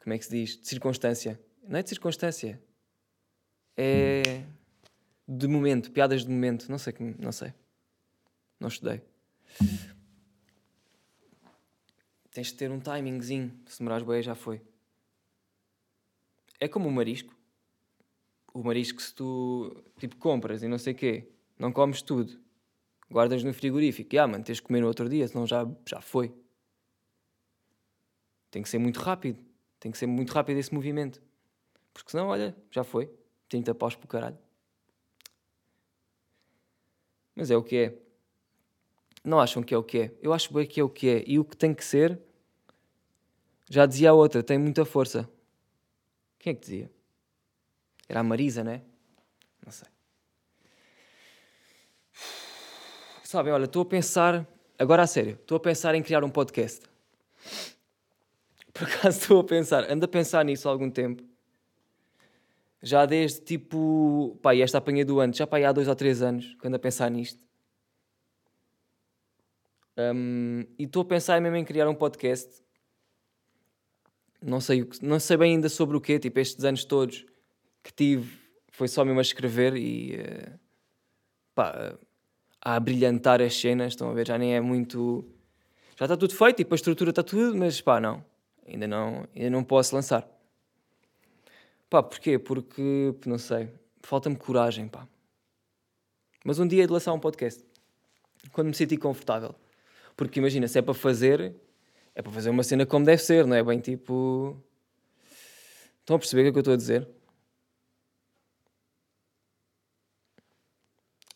como 0.01 0.15
é 0.15 0.17
que 0.17 0.25
se 0.25 0.31
diz? 0.31 0.57
De 0.57 0.67
circunstância. 0.67 1.39
Não 1.67 1.77
é 1.77 1.83
de 1.83 1.89
circunstância. 1.89 2.61
É 3.77 4.43
de 5.27 5.47
momento, 5.47 5.91
piadas 5.91 6.25
de 6.25 6.29
momento. 6.29 6.69
Não 6.69 6.77
sei, 6.77 6.93
não 7.19 7.31
sei. 7.31 7.53
Não 8.59 8.67
estudei. 8.67 9.01
Tens 12.31 12.47
de 12.47 12.53
ter 12.55 12.71
um 12.71 12.79
timingzinho. 12.79 13.51
Se 13.67 13.77
demorares 13.77 14.05
bem, 14.05 14.21
já 14.23 14.33
foi. 14.33 14.61
É 16.59 16.67
como 16.67 16.89
o 16.89 16.91
marisco. 16.91 17.35
O 18.53 18.63
marisco, 18.63 19.01
se 19.01 19.13
tu 19.13 19.83
tipo 19.99 20.17
compras 20.17 20.63
e 20.63 20.67
não 20.67 20.77
sei 20.77 20.93
o 20.93 20.95
quê, 20.95 21.29
não 21.57 21.71
comes 21.71 22.01
tudo, 22.01 22.37
guardas 23.11 23.43
no 23.43 23.53
frigorífico. 23.53 24.15
E 24.15 24.17
ah, 24.17 24.27
mano, 24.27 24.43
tens 24.43 24.55
de 24.55 24.61
comer 24.61 24.81
no 24.81 24.87
outro 24.87 25.07
dia, 25.07 25.27
senão 25.27 25.45
já, 25.45 25.67
já 25.87 26.01
foi. 26.01 26.33
Tem 28.49 28.63
que 28.63 28.69
ser 28.69 28.77
muito 28.77 28.99
rápido. 28.99 29.43
Tem 29.79 29.91
que 29.91 29.97
ser 29.97 30.07
muito 30.07 30.31
rápido 30.31 30.57
esse 30.57 30.73
movimento. 30.73 31.21
Porque 31.93 32.11
senão, 32.11 32.27
olha, 32.27 32.55
já 32.71 32.83
foi. 32.83 33.11
30 33.49 33.75
paus 33.75 33.95
o 33.95 34.07
caralho. 34.07 34.37
Mas 37.35 37.51
é 37.51 37.57
o 37.57 37.63
que 37.63 37.75
é. 37.75 37.97
Não 39.23 39.39
acham 39.39 39.61
que 39.61 39.73
é 39.73 39.77
o 39.77 39.83
que 39.83 39.99
é? 39.99 40.15
Eu 40.21 40.33
acho 40.33 40.53
bem 40.53 40.65
que 40.65 40.79
é 40.79 40.83
o 40.83 40.89
que 40.89 41.09
é. 41.09 41.23
E 41.27 41.37
o 41.37 41.45
que 41.45 41.55
tem 41.55 41.73
que 41.73 41.83
ser, 41.83 42.19
já 43.69 43.85
dizia 43.85 44.09
a 44.09 44.13
outra, 44.13 44.41
tem 44.41 44.57
muita 44.57 44.85
força. 44.85 45.29
Quem 46.39 46.51
é 46.51 46.53
que 46.55 46.61
dizia? 46.61 46.91
Era 48.07 48.21
a 48.21 48.23
Marisa, 48.23 48.63
né? 48.63 48.81
Não 49.63 49.71
sei. 49.71 49.87
Sabem, 53.31 53.53
olha, 53.53 53.63
estou 53.63 53.83
a 53.83 53.85
pensar, 53.85 54.45
agora 54.77 55.03
a 55.03 55.07
sério, 55.07 55.39
estou 55.39 55.55
a 55.55 55.59
pensar 55.61 55.95
em 55.95 56.03
criar 56.03 56.21
um 56.21 56.29
podcast. 56.29 56.81
Por 58.73 58.83
acaso 58.83 59.21
estou 59.21 59.39
a 59.39 59.43
pensar, 59.45 59.89
ando 59.89 60.03
a 60.03 60.07
pensar 60.09 60.43
nisso 60.43 60.67
há 60.67 60.71
algum 60.73 60.91
tempo. 60.91 61.23
Já 62.83 63.05
desde 63.05 63.39
tipo. 63.39 64.37
Pá, 64.41 64.53
e 64.53 64.61
esta 64.61 64.79
apanha 64.79 65.05
do 65.05 65.21
ano, 65.21 65.33
já 65.33 65.47
pá, 65.47 65.65
há 65.65 65.71
dois 65.71 65.87
ou 65.87 65.95
três 65.95 66.21
anos 66.21 66.57
que 66.59 66.67
ando 66.67 66.75
a 66.75 66.79
pensar 66.79 67.09
nisto. 67.09 67.41
Um, 69.97 70.65
e 70.77 70.83
estou 70.83 71.03
a 71.03 71.05
pensar 71.05 71.39
mesmo 71.39 71.55
em 71.55 71.63
criar 71.63 71.87
um 71.87 71.95
podcast. 71.95 72.61
Não 74.41 74.59
sei, 74.59 74.85
não 75.01 75.21
sei 75.21 75.37
bem 75.37 75.53
ainda 75.53 75.69
sobre 75.69 75.95
o 75.95 76.01
quê, 76.01 76.19
tipo, 76.19 76.37
estes 76.37 76.65
anos 76.65 76.83
todos 76.83 77.25
que 77.81 77.93
tive 77.93 78.37
foi 78.73 78.89
só 78.89 79.05
mesmo 79.05 79.19
a 79.19 79.21
escrever 79.21 79.77
e. 79.77 80.17
Uh, 80.19 80.59
pá, 81.55 81.97
a 82.61 82.79
brilhantar 82.79 83.41
as 83.41 83.59
cenas, 83.59 83.93
estão 83.93 84.09
a 84.09 84.13
ver? 84.13 84.27
Já 84.27 84.37
nem 84.37 84.55
é 84.55 84.61
muito. 84.61 85.25
Já 85.97 86.05
está 86.05 86.15
tudo 86.15 86.35
feito, 86.35 86.57
tipo, 86.57 86.73
a 86.73 86.75
estrutura 86.75 87.09
está 87.09 87.23
tudo, 87.23 87.57
mas 87.57 87.81
pá, 87.81 87.99
não 87.99 88.23
ainda 88.67 88.87
não, 88.87 89.27
ainda 89.35 89.49
não 89.49 89.63
posso 89.63 89.95
lançar. 89.95 90.27
Pá, 91.89 92.01
porquê? 92.01 92.39
Porque, 92.39 93.13
não 93.25 93.37
sei, 93.37 93.69
falta-me 94.01 94.35
coragem, 94.35 94.87
pá. 94.87 95.07
Mas 96.43 96.59
um 96.59 96.67
dia 96.67 96.83
é 96.83 96.87
de 96.87 96.93
lançar 96.93 97.13
um 97.13 97.19
podcast. 97.19 97.63
Quando 98.51 98.67
me 98.67 98.73
sentir 98.73 98.97
confortável. 98.97 99.53
Porque 100.15 100.39
imagina, 100.39 100.67
se 100.67 100.79
é 100.79 100.81
para 100.81 100.93
fazer, 100.93 101.55
é 102.15 102.21
para 102.21 102.31
fazer 102.31 102.49
uma 102.49 102.63
cena 102.63 102.85
como 102.85 103.05
deve 103.05 103.21
ser, 103.21 103.45
não 103.45 103.55
é 103.55 103.63
bem 103.63 103.79
tipo. 103.79 104.57
Estão 105.99 106.15
a 106.15 106.19
perceber 106.19 106.41
o 106.41 106.43
que 106.45 106.49
é 106.49 106.51
que 106.53 106.57
eu 106.57 106.61
estou 106.61 106.73
a 106.73 106.77
dizer? 106.77 107.07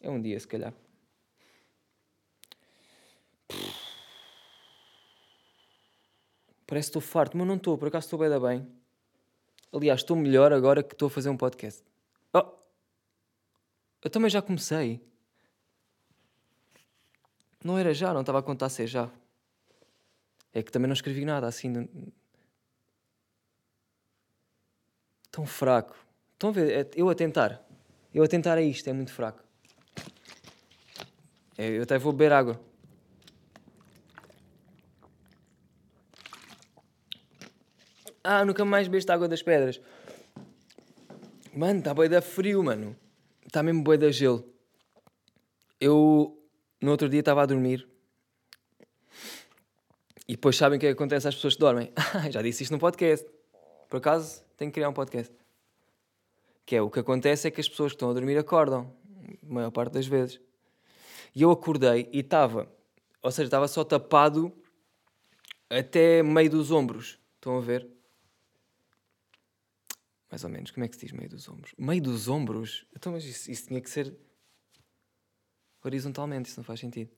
É 0.01 0.09
um 0.09 0.21
dia, 0.21 0.39
se 0.39 0.47
calhar. 0.47 0.73
Parece 6.67 6.87
que 6.87 6.97
estou 6.97 7.01
farto, 7.01 7.37
mas 7.37 7.47
não 7.47 7.55
estou, 7.55 7.77
por 7.77 7.87
acaso 7.87 8.05
estou 8.05 8.19
bem 8.19 8.29
da 8.29 8.39
bem. 8.39 8.67
Aliás, 9.71 10.01
estou 10.01 10.15
melhor 10.15 10.51
agora 10.51 10.81
que 10.81 10.93
estou 10.93 11.07
a 11.07 11.11
fazer 11.11 11.29
um 11.29 11.37
podcast. 11.37 11.83
Oh! 12.33 12.51
Eu 14.01 14.09
também 14.09 14.29
já 14.29 14.41
comecei. 14.41 15.01
Não 17.63 17.77
era 17.77 17.93
já, 17.93 18.13
não 18.13 18.21
estava 18.21 18.39
a 18.39 18.43
contar 18.43 18.69
ser 18.69 18.87
já. 18.87 19.09
É 20.53 20.63
que 20.63 20.71
também 20.71 20.87
não 20.87 20.93
escrevi 20.93 21.25
nada 21.25 21.47
assim. 21.47 21.87
Tão 25.31 25.45
fraco. 25.45 25.95
Estão 26.33 26.51
a 26.51 26.53
ver? 26.53 26.71
É, 26.71 26.89
eu 26.95 27.09
a 27.09 27.15
tentar. 27.15 27.61
Eu 28.13 28.23
a 28.23 28.27
tentar 28.27 28.57
é 28.57 28.63
isto, 28.63 28.89
é 28.89 28.93
muito 28.93 29.11
fraco. 29.11 29.43
É, 31.57 31.69
eu 31.69 31.83
até 31.83 31.97
vou 31.97 32.13
beber 32.13 32.31
água. 32.31 32.59
Ah, 38.27 38.43
nunca 38.43 38.65
mais 38.65 38.87
bebeste 38.87 39.11
água 39.11 39.27
das 39.27 39.43
pedras. 39.43 39.79
Mano, 41.53 41.77
está 41.77 41.93
boi 41.93 42.09
da 42.09 42.23
frio, 42.23 42.63
mano. 42.63 42.95
Está 43.45 43.61
mesmo 43.61 43.83
boi 43.83 43.99
da 43.99 44.09
gelo. 44.09 44.51
Eu, 45.79 46.35
no 46.81 46.89
outro 46.89 47.07
dia, 47.07 47.19
estava 47.19 47.43
a 47.43 47.45
dormir. 47.45 47.87
E 50.27 50.31
depois 50.31 50.57
sabem 50.57 50.77
o 50.77 50.79
que, 50.79 50.87
é 50.87 50.89
acontece 50.89 51.27
às 51.27 51.35
pessoas 51.35 51.53
que 51.53 51.59
dormem. 51.59 51.93
Já 52.31 52.41
disse 52.41 52.63
isto 52.63 52.71
no 52.71 52.79
podcast. 52.79 53.29
Por 53.87 53.97
acaso, 53.97 54.43
tenho 54.57 54.71
que 54.71 54.75
criar 54.75 54.89
um 54.89 54.93
podcast. 54.93 55.31
Que 56.65 56.77
é, 56.77 56.81
o 56.81 56.89
que 56.89 57.01
acontece 57.01 57.47
é 57.47 57.51
que 57.51 57.61
as 57.61 57.69
pessoas 57.69 57.91
que 57.91 57.97
estão 57.97 58.09
a 58.09 58.13
dormir 58.13 58.39
acordam. 58.39 58.91
A 59.47 59.53
maior 59.53 59.69
parte 59.69 59.93
das 59.93 60.07
vezes. 60.07 60.41
E 61.35 61.43
eu 61.43 61.51
acordei 61.51 62.09
e 62.11 62.21
estava... 62.21 62.67
Ou 63.21 63.29
seja, 63.29 63.45
estava 63.45 63.67
só 63.67 63.83
tapado 63.83 64.51
até 65.69 66.23
meio 66.23 66.49
dos 66.49 66.71
ombros. 66.71 67.19
Estão 67.35 67.59
a 67.59 67.61
ver? 67.61 67.94
Mais 70.29 70.43
ou 70.43 70.49
menos. 70.49 70.71
Como 70.71 70.85
é 70.85 70.87
que 70.87 70.95
se 70.95 71.05
diz 71.05 71.11
meio 71.11 71.29
dos 71.29 71.47
ombros? 71.47 71.73
Meio 71.77 72.01
dos 72.01 72.27
ombros? 72.27 72.85
Então, 72.95 73.11
mas 73.11 73.25
isso, 73.25 73.49
isso 73.49 73.67
tinha 73.67 73.81
que 73.81 73.89
ser 73.89 74.15
horizontalmente, 75.83 76.49
isso 76.49 76.59
não 76.59 76.63
faz 76.63 76.79
sentido. 76.79 77.11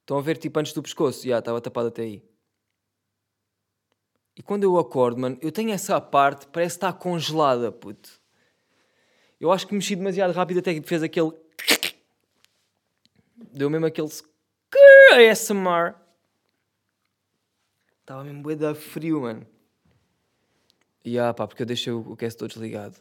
Estão 0.00 0.18
a 0.18 0.22
ver, 0.22 0.36
tipo, 0.36 0.58
antes 0.58 0.72
do 0.72 0.82
pescoço? 0.82 1.26
Já, 1.26 1.38
estava 1.38 1.60
tapado 1.60 1.88
até 1.88 2.02
aí. 2.02 2.22
E 4.36 4.42
quando 4.42 4.64
eu 4.64 4.78
acordo, 4.78 5.20
mano, 5.20 5.38
eu 5.40 5.50
tenho 5.50 5.72
essa 5.72 6.00
parte, 6.00 6.46
parece 6.46 6.76
estar 6.76 6.92
congelada, 6.92 7.72
puto. 7.72 8.20
Eu 9.40 9.50
acho 9.50 9.66
que 9.66 9.74
mexi 9.74 9.96
demasiado 9.96 10.32
rápido 10.32 10.58
até 10.58 10.74
que 10.74 10.86
fez 10.86 11.02
aquele... 11.02 11.32
Deu 13.52 13.70
mesmo 13.70 13.86
aquele... 13.86 14.08
ASMR. 15.30 15.94
Estava 18.00 18.22
mesmo 18.22 18.42
bué 18.42 18.54
da 18.54 18.74
frio, 18.74 19.22
mano. 19.22 19.46
E 21.06 21.20
ah, 21.20 21.32
pá, 21.32 21.46
porque 21.46 21.62
eu 21.62 21.66
deixei 21.66 21.92
o, 21.92 22.00
o 22.00 22.16
cast 22.16 22.36
todo 22.36 22.48
desligado. 22.48 22.96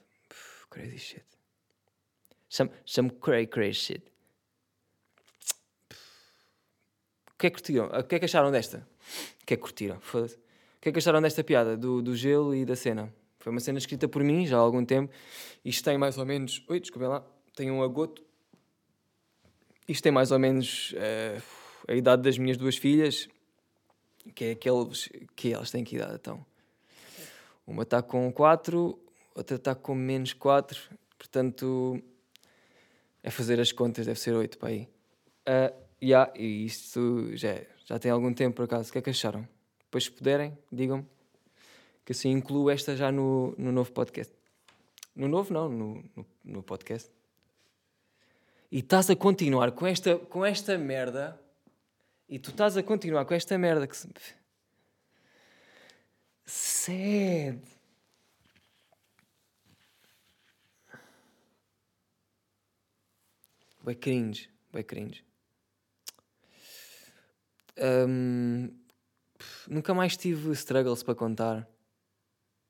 Crazy 0.69 0.99
shit. 0.99 1.25
Some, 2.47 2.69
some 2.85 3.09
cray 3.09 3.47
crazy 3.47 3.79
shit. 3.79 4.03
O 7.33 7.37
que 7.39 7.47
é 7.47 7.49
que 7.49 7.55
curtiram? 7.55 7.87
O 7.87 8.03
que 8.03 8.15
é 8.15 8.19
que 8.19 8.25
acharam 8.25 8.51
desta? 8.51 8.87
O 9.41 9.45
que 9.47 9.55
é 9.55 9.57
que 9.57 9.63
curtiram? 9.63 9.97
O 9.97 10.79
que 10.79 10.89
é 10.89 10.91
que 10.91 10.99
acharam 10.99 11.19
desta 11.19 11.43
piada? 11.43 11.75
Do, 11.75 11.99
do 11.99 12.15
gelo 12.15 12.53
e 12.53 12.63
da 12.63 12.75
cena? 12.75 13.11
Foi 13.39 13.51
uma 13.51 13.59
cena 13.59 13.79
escrita 13.79 14.07
por 14.07 14.23
mim 14.23 14.45
já 14.45 14.57
há 14.57 14.59
algum 14.59 14.85
tempo. 14.85 15.11
Isto 15.63 15.83
tem 15.83 15.97
mais 15.97 16.19
ou 16.19 16.27
menos. 16.27 16.63
Oi, 16.69 16.79
desculpem 16.79 17.09
lá. 17.09 17.25
Tem 17.55 17.71
um 17.71 17.81
agoto. 17.81 18.23
Isto 19.87 20.03
tem 20.03 20.11
mais 20.11 20.31
ou 20.31 20.37
menos 20.37 20.93
uh, 20.93 21.41
a 21.87 21.95
idade 21.95 22.21
das 22.21 22.37
minhas 22.37 22.55
duas 22.55 22.77
filhas. 22.77 23.27
Que 24.35 24.45
é 24.45 24.51
aqueles. 24.51 25.09
Que 25.35 25.53
elas 25.53 25.71
têm 25.71 25.83
que 25.83 25.95
idade 25.95 26.13
então? 26.15 26.45
Uma 27.65 27.83
está 27.83 28.01
com 28.01 28.31
4, 28.31 28.99
outra 29.33 29.55
está 29.55 29.73
com 29.73 29.95
menos 29.95 30.33
4. 30.33 30.79
Portanto, 31.17 32.01
é 33.23 33.31
fazer 33.31 33.59
as 33.59 33.71
contas, 33.71 34.05
deve 34.05 34.19
ser 34.19 34.33
8 34.33 34.57
para 34.57 34.69
aí. 34.69 34.87
Uh, 35.47 35.75
yeah, 36.01 36.31
e 36.35 36.65
isto 36.65 37.35
já, 37.35 37.59
já 37.85 37.97
tem 37.97 38.11
algum 38.11 38.33
tempo 38.33 38.57
por 38.57 38.65
acaso. 38.65 38.89
O 38.89 38.91
que 38.91 38.99
é 38.99 39.01
que 39.01 39.09
acharam? 39.09 39.47
Depois, 39.79 40.05
se 40.05 40.11
puderem, 40.11 40.57
digam-me. 40.71 41.05
Que 42.05 42.11
assim 42.11 42.29
incluo 42.29 42.69
esta 42.69 42.95
já 42.95 43.11
no, 43.11 43.55
no 43.57 43.71
novo 43.71 43.91
podcast. 43.91 44.33
No 45.15 45.27
novo, 45.27 45.53
não, 45.53 45.67
no, 45.67 46.03
no, 46.15 46.25
no 46.43 46.63
podcast. 46.63 47.09
E 48.71 48.79
estás 48.79 49.09
a 49.09 49.15
continuar 49.15 49.71
com 49.71 49.87
esta, 49.87 50.17
com 50.17 50.45
esta 50.45 50.77
merda. 50.77 51.39
E 52.27 52.37
tu 52.37 52.51
estás 52.51 52.77
a 52.77 52.83
continuar 52.83 53.25
com 53.25 53.33
esta 53.33 53.57
merda 53.57 53.87
que 53.87 53.95
se. 53.97 54.07
Sad. 56.45 57.61
Bem 63.83 63.95
cringe. 63.95 64.49
Bem 64.71 64.83
cringe. 64.83 65.23
Um, 67.77 68.69
nunca 69.67 69.93
mais 69.93 70.15
tive 70.15 70.51
struggles 70.51 71.03
para 71.03 71.15
contar. 71.15 71.67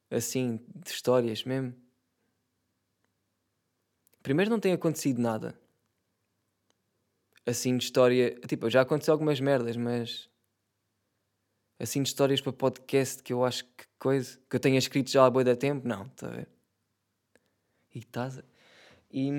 Assim, 0.10 0.60
de 0.74 0.90
histórias 0.90 1.44
mesmo. 1.44 1.74
Primeiro 4.22 4.50
não 4.50 4.60
tem 4.60 4.74
acontecido 4.74 5.22
nada. 5.22 5.60
Assim, 7.46 7.78
de 7.78 7.84
história. 7.84 8.36
Tipo, 8.48 8.70
já 8.70 8.82
aconteceu 8.82 9.12
algumas 9.14 9.40
merdas, 9.40 9.78
mas. 9.78 10.30
Assim, 11.78 12.02
de 12.02 12.10
histórias 12.10 12.40
para 12.40 12.54
podcast 12.54 13.22
que 13.22 13.34
eu 13.34 13.44
acho 13.44 13.66
que 13.66 13.86
coisa. 14.00 14.40
Que 14.50 14.56
eu 14.56 14.60
tenha 14.60 14.78
escrito 14.78 15.12
já 15.12 15.26
há 15.26 15.30
boa 15.30 15.44
da 15.44 15.56
tempo, 15.56 15.88
não, 15.88 16.06
está 16.06 16.28
a 16.28 16.32
ver? 16.32 16.48
E 17.94 18.00
estás. 18.00 18.42
E. 19.12 19.30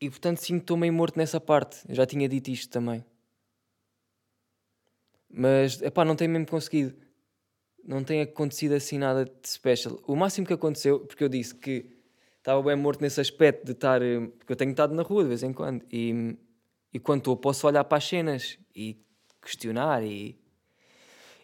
E 0.00 0.10
portanto, 0.10 0.38
estou 0.38 0.76
meio 0.76 0.92
morto 0.92 1.16
nessa 1.16 1.40
parte. 1.40 1.78
Eu 1.88 1.94
já 1.94 2.06
tinha 2.06 2.28
dito 2.28 2.50
isto 2.50 2.70
também. 2.70 3.04
Mas, 5.28 5.82
epá, 5.82 6.04
não 6.04 6.14
tem 6.14 6.28
mesmo 6.28 6.46
conseguido. 6.46 6.94
Não 7.82 8.04
tem 8.04 8.20
acontecido 8.22 8.74
assim 8.74 8.98
nada 8.98 9.24
de 9.24 9.48
special. 9.48 9.98
O 10.06 10.14
máximo 10.14 10.46
que 10.46 10.52
aconteceu, 10.52 11.00
porque 11.00 11.24
eu 11.24 11.28
disse 11.28 11.54
que 11.54 11.86
estava 12.38 12.62
bem 12.62 12.76
morto 12.76 13.00
nesse 13.00 13.20
aspecto 13.20 13.64
de 13.64 13.72
estar. 13.72 14.00
Eh, 14.02 14.20
porque 14.38 14.52
eu 14.52 14.56
tenho 14.56 14.70
estado 14.70 14.94
na 14.94 15.02
rua 15.02 15.22
de 15.24 15.28
vez 15.30 15.42
em 15.42 15.52
quando. 15.52 15.84
E, 15.92 16.36
e 16.92 17.00
quando 17.00 17.20
estou, 17.20 17.36
posso 17.36 17.66
olhar 17.66 17.84
para 17.84 17.98
as 17.98 18.04
cenas 18.04 18.58
e 18.74 19.02
questionar 19.42 20.04
e. 20.04 20.43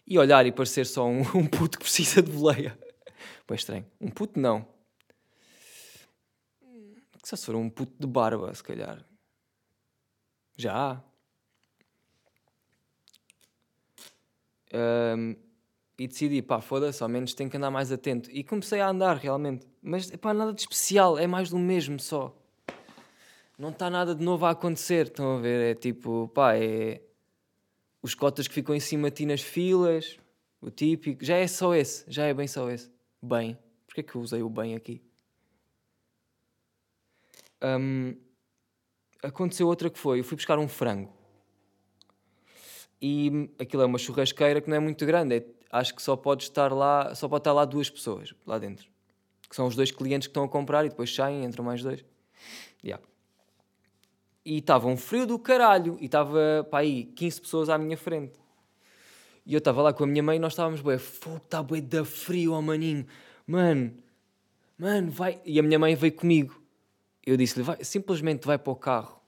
E 0.05 0.17
olhar 0.17 0.45
e 0.45 0.51
parecer 0.51 0.85
só 0.85 1.05
um, 1.07 1.21
um 1.35 1.47
puto 1.47 1.77
que 1.77 1.83
precisa 1.83 2.21
de 2.21 2.31
boleia. 2.31 2.77
Pois 3.45 3.61
estranho. 3.61 3.85
Um 3.99 4.09
puto 4.09 4.39
não. 4.39 4.67
Só 7.23 7.35
se 7.35 7.45
for 7.45 7.55
um 7.55 7.69
puto 7.69 7.93
de 7.99 8.07
barba, 8.07 8.53
se 8.53 8.63
calhar. 8.63 9.05
Já. 10.57 11.03
Um, 14.73 15.35
e 15.99 16.07
decidi, 16.07 16.41
pá, 16.41 16.61
foda-se, 16.61 17.03
ao 17.03 17.09
menos 17.09 17.33
tenho 17.33 17.49
que 17.49 17.57
andar 17.57 17.69
mais 17.69 17.91
atento. 17.91 18.29
E 18.31 18.43
comecei 18.43 18.81
a 18.81 18.89
andar 18.89 19.17
realmente. 19.17 19.67
Mas, 19.81 20.09
pá, 20.11 20.33
nada 20.33 20.53
de 20.53 20.61
especial, 20.61 21.17
é 21.17 21.27
mais 21.27 21.49
do 21.49 21.59
mesmo 21.59 21.99
só. 21.99 22.35
Não 23.57 23.69
está 23.69 23.89
nada 23.89 24.15
de 24.15 24.23
novo 24.23 24.45
a 24.45 24.51
acontecer, 24.51 25.07
estão 25.07 25.37
a 25.37 25.39
ver? 25.39 25.71
É 25.71 25.75
tipo, 25.75 26.27
pá, 26.33 26.55
é. 26.55 27.01
Os 28.01 28.15
cotas 28.15 28.47
que 28.47 28.53
ficam 28.53 28.73
em 28.73 28.79
cima 28.79 29.09
de 29.09 29.17
ti 29.17 29.25
nas 29.25 29.41
filas, 29.41 30.17
o 30.59 30.69
típico. 30.69 31.23
Já 31.23 31.37
é 31.37 31.47
só 31.47 31.75
esse, 31.75 32.03
já 32.07 32.25
é 32.25 32.33
bem 32.33 32.47
só 32.47 32.69
esse. 32.69 32.91
Bem. 33.21 33.57
Porquê 33.85 34.01
é 34.01 34.03
que 34.03 34.15
eu 34.15 34.21
usei 34.21 34.41
o 34.41 34.49
bem 34.49 34.75
aqui? 34.75 35.01
Um, 37.63 38.15
aconteceu 39.21 39.67
outra 39.67 39.89
que 39.89 39.99
foi, 39.99 40.19
eu 40.19 40.23
fui 40.23 40.35
buscar 40.35 40.57
um 40.57 40.67
frango 40.67 41.21
e 43.01 43.49
aquilo 43.59 43.81
é 43.81 43.85
uma 43.85 43.97
churrasqueira 43.97 44.61
que 44.61 44.69
não 44.69 44.77
é 44.77 44.79
muito 44.79 45.05
grande. 45.05 45.37
É, 45.37 45.45
acho 45.71 45.95
que 45.95 46.01
só 46.01 46.15
pode 46.15 46.43
estar 46.43 46.71
lá, 46.71 47.15
só 47.15 47.27
pode 47.27 47.41
estar 47.41 47.53
lá 47.53 47.65
duas 47.65 47.89
pessoas 47.89 48.33
lá 48.45 48.59
dentro. 48.59 48.87
Que 49.49 49.55
são 49.55 49.65
os 49.65 49.75
dois 49.75 49.91
clientes 49.91 50.27
que 50.27 50.31
estão 50.31 50.43
a 50.43 50.49
comprar 50.49 50.85
e 50.85 50.89
depois 50.89 51.13
saem, 51.13 51.43
entram 51.43 51.65
mais 51.65 51.81
dois. 51.81 52.05
Yeah. 52.83 53.03
E 54.43 54.57
estava 54.57 54.87
um 54.87 54.97
frio 54.97 55.25
do 55.25 55.37
caralho 55.37 55.97
e 55.99 56.05
estava 56.05 56.67
para 56.69 56.79
aí 56.79 57.05
15 57.05 57.41
pessoas 57.41 57.69
à 57.69 57.77
minha 57.77 57.97
frente. 57.97 58.39
E 59.45 59.53
eu 59.53 59.59
estava 59.59 59.81
lá 59.81 59.93
com 59.93 60.03
a 60.03 60.07
minha 60.07 60.23
mãe 60.23 60.37
e 60.37 60.39
nós 60.39 60.53
estávamos, 60.53 60.81
bué, 60.81 60.97
fogo, 60.97 61.37
está 61.37 61.61
bué 61.61 61.81
da 61.81 62.05
frio, 62.05 62.53
oh 62.53 62.61
maninho. 62.61 63.05
Mano, 63.45 63.93
mano, 64.77 65.11
vai. 65.11 65.39
E 65.45 65.59
a 65.59 65.63
minha 65.63 65.79
mãe 65.79 65.95
veio 65.95 66.13
comigo. 66.13 66.61
Eu 67.25 67.37
disse-lhe, 67.37 67.63
vai, 67.63 67.83
simplesmente 67.83 68.45
vai 68.45 68.57
para 68.57 68.71
o 68.71 68.75
carro. 68.75 69.21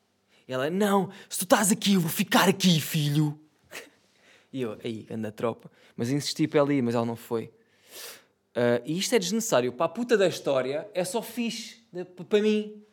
E 0.47 0.53
ela, 0.53 0.69
não, 0.69 1.09
se 1.29 1.39
tu 1.39 1.43
estás 1.43 1.71
aqui, 1.71 1.93
eu 1.93 2.01
vou 2.01 2.09
ficar 2.09 2.49
aqui, 2.49 2.79
filho. 2.79 3.39
E 4.51 4.61
eu, 4.61 4.77
aí, 4.83 5.07
anda 5.09 5.31
tropa. 5.31 5.71
Mas 5.95 6.11
insisti 6.11 6.47
para 6.47 6.59
ela 6.59 6.71
ir, 6.71 6.81
mas 6.83 6.93
ela 6.93 7.07
não 7.07 7.15
foi. 7.15 7.45
Uh, 8.55 8.85
e 8.85 8.99
isto 8.99 9.15
é 9.15 9.17
desnecessário. 9.17 9.73
Para 9.73 9.87
a 9.87 9.89
puta 9.89 10.15
da 10.15 10.27
história, 10.27 10.87
é 10.93 11.03
só 11.03 11.23
fixe. 11.23 11.81
Para 12.29 12.39
mim. 12.39 12.83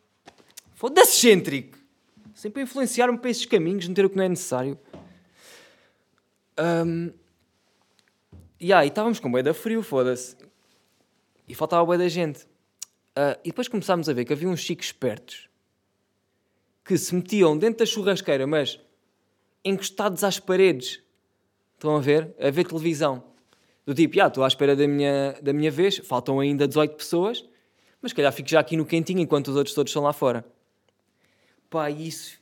Foda-se, 0.74 1.26
excêntrico. 1.26 1.79
Sempre 2.40 2.62
a 2.62 2.64
influenciar-me 2.64 3.18
para 3.18 3.28
esses 3.28 3.44
caminhos, 3.44 3.86
não 3.86 3.94
ter 3.94 4.02
o 4.02 4.08
que 4.08 4.16
não 4.16 4.24
é 4.24 4.28
necessário. 4.30 4.78
Um, 6.58 7.12
e 8.58 8.72
estávamos 8.72 9.20
com 9.20 9.30
bué 9.30 9.42
da 9.42 9.52
frio, 9.52 9.82
foda-se. 9.82 10.34
E 11.46 11.54
faltava 11.54 11.84
bué 11.84 11.98
da 11.98 12.08
gente. 12.08 12.44
Uh, 13.10 13.36
e 13.44 13.50
depois 13.50 13.68
começámos 13.68 14.08
a 14.08 14.14
ver 14.14 14.24
que 14.24 14.32
havia 14.32 14.48
uns 14.48 14.60
chicos 14.60 14.86
espertos 14.86 15.50
que 16.82 16.96
se 16.96 17.14
metiam 17.14 17.58
dentro 17.58 17.80
da 17.80 17.84
churrasqueira, 17.84 18.46
mas 18.46 18.80
encostados 19.62 20.24
às 20.24 20.40
paredes 20.40 21.02
Estão 21.74 21.94
a 21.94 22.00
ver? 22.00 22.34
A 22.40 22.50
ver 22.50 22.64
televisão. 22.64 23.22
Do 23.84 23.94
tipo, 23.94 24.16
já, 24.16 24.28
estou 24.28 24.44
à 24.44 24.48
espera 24.48 24.74
da 24.74 24.88
minha, 24.88 25.38
da 25.42 25.52
minha 25.52 25.70
vez, 25.70 25.98
faltam 25.98 26.40
ainda 26.40 26.66
18 26.66 26.96
pessoas, 26.96 27.46
mas 28.00 28.14
calhar 28.14 28.32
fico 28.32 28.48
já 28.48 28.60
aqui 28.60 28.78
no 28.78 28.86
quentinho 28.86 29.20
enquanto 29.20 29.48
os 29.48 29.56
outros 29.56 29.74
todos 29.74 29.90
estão 29.90 30.02
lá 30.02 30.14
fora. 30.14 30.42
Pá, 31.70 31.88
isso. 31.88 32.38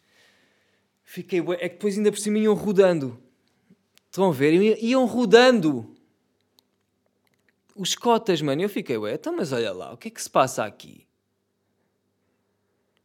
Fiquei. 1.04 1.40
É 1.60 1.68
que 1.68 1.76
depois 1.76 1.96
ainda 1.96 2.10
por 2.10 2.18
cima 2.18 2.38
iam 2.38 2.54
rodando. 2.54 3.22
Estão 4.06 4.30
a 4.30 4.32
ver? 4.32 4.54
Iam 4.82 5.04
rodando. 5.04 5.94
Os 7.76 7.94
cotas, 7.94 8.42
mano. 8.42 8.62
Eu 8.62 8.68
fiquei, 8.68 8.96
ué, 8.96 9.14
então, 9.14 9.36
mas 9.36 9.52
olha 9.52 9.72
lá, 9.72 9.92
o 9.92 9.96
que 9.96 10.08
é 10.08 10.10
que 10.10 10.20
se 10.20 10.28
passa 10.28 10.64
aqui? 10.64 11.06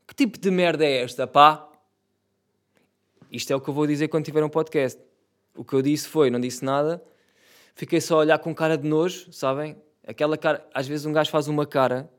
Que 0.08 0.16
tipo 0.16 0.40
de 0.40 0.50
merda 0.50 0.86
é 0.86 1.04
esta, 1.04 1.28
pá? 1.28 1.70
Isto 3.32 3.52
é 3.52 3.56
o 3.56 3.62
que 3.62 3.70
eu 3.70 3.74
vou 3.74 3.86
dizer 3.86 4.08
quando 4.08 4.26
tiver 4.26 4.44
um 4.44 4.50
podcast. 4.50 5.00
O 5.56 5.64
que 5.64 5.74
eu 5.74 5.82
disse 5.82 6.08
foi, 6.08 6.30
não 6.30 6.40
disse 6.40 6.64
nada, 6.64 7.04
fiquei 7.76 8.02
só 8.02 8.16
a 8.16 8.20
olhar 8.20 8.40
com 8.40 8.54
cara 8.56 8.78
de 8.78 8.88
nojo, 8.88 9.32
sabem? 9.32 9.76
Aquela 10.06 10.38
cara, 10.38 10.68
às 10.74 10.88
vezes 10.88 11.06
um 11.06 11.14
gajo 11.14 11.30
faz 11.30 11.48
uma 11.48 11.66
cara 11.66 12.12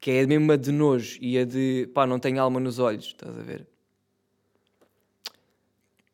que 0.00 0.10
é 0.10 0.26
mesmo 0.26 0.50
a 0.50 0.56
de 0.56 0.72
nojo 0.72 1.18
e 1.20 1.38
a 1.38 1.44
de 1.44 1.88
pá, 1.94 2.06
não 2.06 2.18
tem 2.18 2.38
alma 2.38 2.58
nos 2.58 2.78
olhos, 2.78 3.06
estás 3.06 3.38
a 3.38 3.42
ver? 3.42 3.66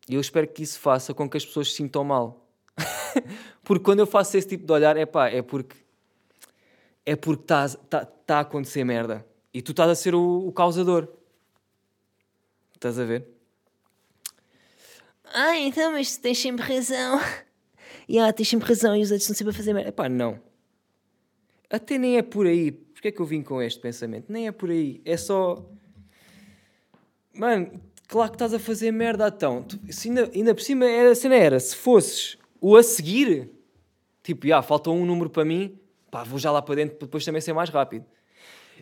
E 0.09 0.15
eu 0.15 0.21
espero 0.21 0.47
que 0.49 0.63
isso 0.63 0.79
faça 0.81 1.15
com 1.15 1.29
que 1.29 1.37
as 1.37 1.45
pessoas 1.45 1.71
se 1.71 1.77
sintam 1.77 2.03
mal. 2.05 2.45
porque 3.63 3.85
quando 3.85 4.01
eu 4.01 4.07
faço 4.07 4.37
esse 4.37 4.49
tipo 4.49 4.67
de 4.67 4.73
olhar, 4.73 4.97
é 4.97 5.07
pá, 5.07 5.29
é 5.29 5.41
porque 5.43 5.77
é 7.05 7.15
porque 7.15 7.45
está 7.45 7.69
tá, 7.69 8.05
tá 8.05 8.39
a 8.39 8.41
acontecer 8.41 8.83
merda 8.83 9.25
e 9.55 9.63
tu 9.63 9.71
estás 9.71 9.89
a 9.89 9.95
ser 9.95 10.15
o, 10.15 10.47
o 10.47 10.53
causador. 10.53 11.09
Estás 12.75 12.99
a 12.99 13.05
ver? 13.05 13.27
Ah, 15.25 15.57
então, 15.57 15.93
mas 15.93 16.17
tens 16.17 16.39
sempre 16.39 16.65
razão. 16.65 17.21
E 18.09 18.21
ah, 18.21 18.33
tens 18.33 18.49
sempre 18.49 18.69
razão 18.69 18.95
e 18.95 19.03
os 19.03 19.11
outros 19.11 19.23
estão 19.23 19.35
sempre 19.35 19.53
a 19.53 19.57
fazer 19.57 19.73
merda. 19.73 19.89
Epá, 19.89 20.09
não. 20.09 20.41
Até 21.71 21.99
nem 21.99 22.17
é 22.17 22.23
por 22.23 22.47
aí. 22.47 22.73
Porquê 22.73 23.09
é 23.09 23.13
que 23.13 23.21
eu 23.21 23.27
vim 23.27 23.43
com 23.43 23.61
este 23.61 23.81
pensamento? 23.81 24.33
Nem 24.33 24.47
é 24.47 24.53
por 24.53 24.71
aí. 24.71 25.01
É 25.05 25.17
só. 25.17 25.65
Mano, 27.35 27.81
claro 28.09 28.31
que 28.31 28.37
estás 28.37 28.55
a 28.55 28.59
fazer 28.59 28.91
merda 28.93 29.29
então. 29.29 29.63
Tu, 29.63 29.79
se 29.91 30.09
ainda, 30.09 30.31
ainda 30.35 30.55
por 30.55 30.63
cima 30.63 30.87
era, 30.87 31.11
a 31.11 31.15
cena 31.15 31.35
era, 31.35 31.61
se 31.61 31.77
fosses 31.77 32.39
o 32.61 32.77
a 32.77 32.83
seguir, 32.83 33.51
Tipo, 34.27 34.49
já, 34.49 34.61
falta 34.61 34.91
um 34.91 35.07
número 35.07 35.31
para 35.31 35.45
mim, 35.45 35.79
pá, 36.11 36.25
vou 36.25 36.37
já 36.37 36.51
lá 36.51 36.61
para 36.61 36.75
dentro 36.75 36.97
para 36.97 37.07
depois 37.07 37.25
também 37.25 37.41
ser 37.41 37.53
mais 37.53 37.71
rápido. 37.71 38.05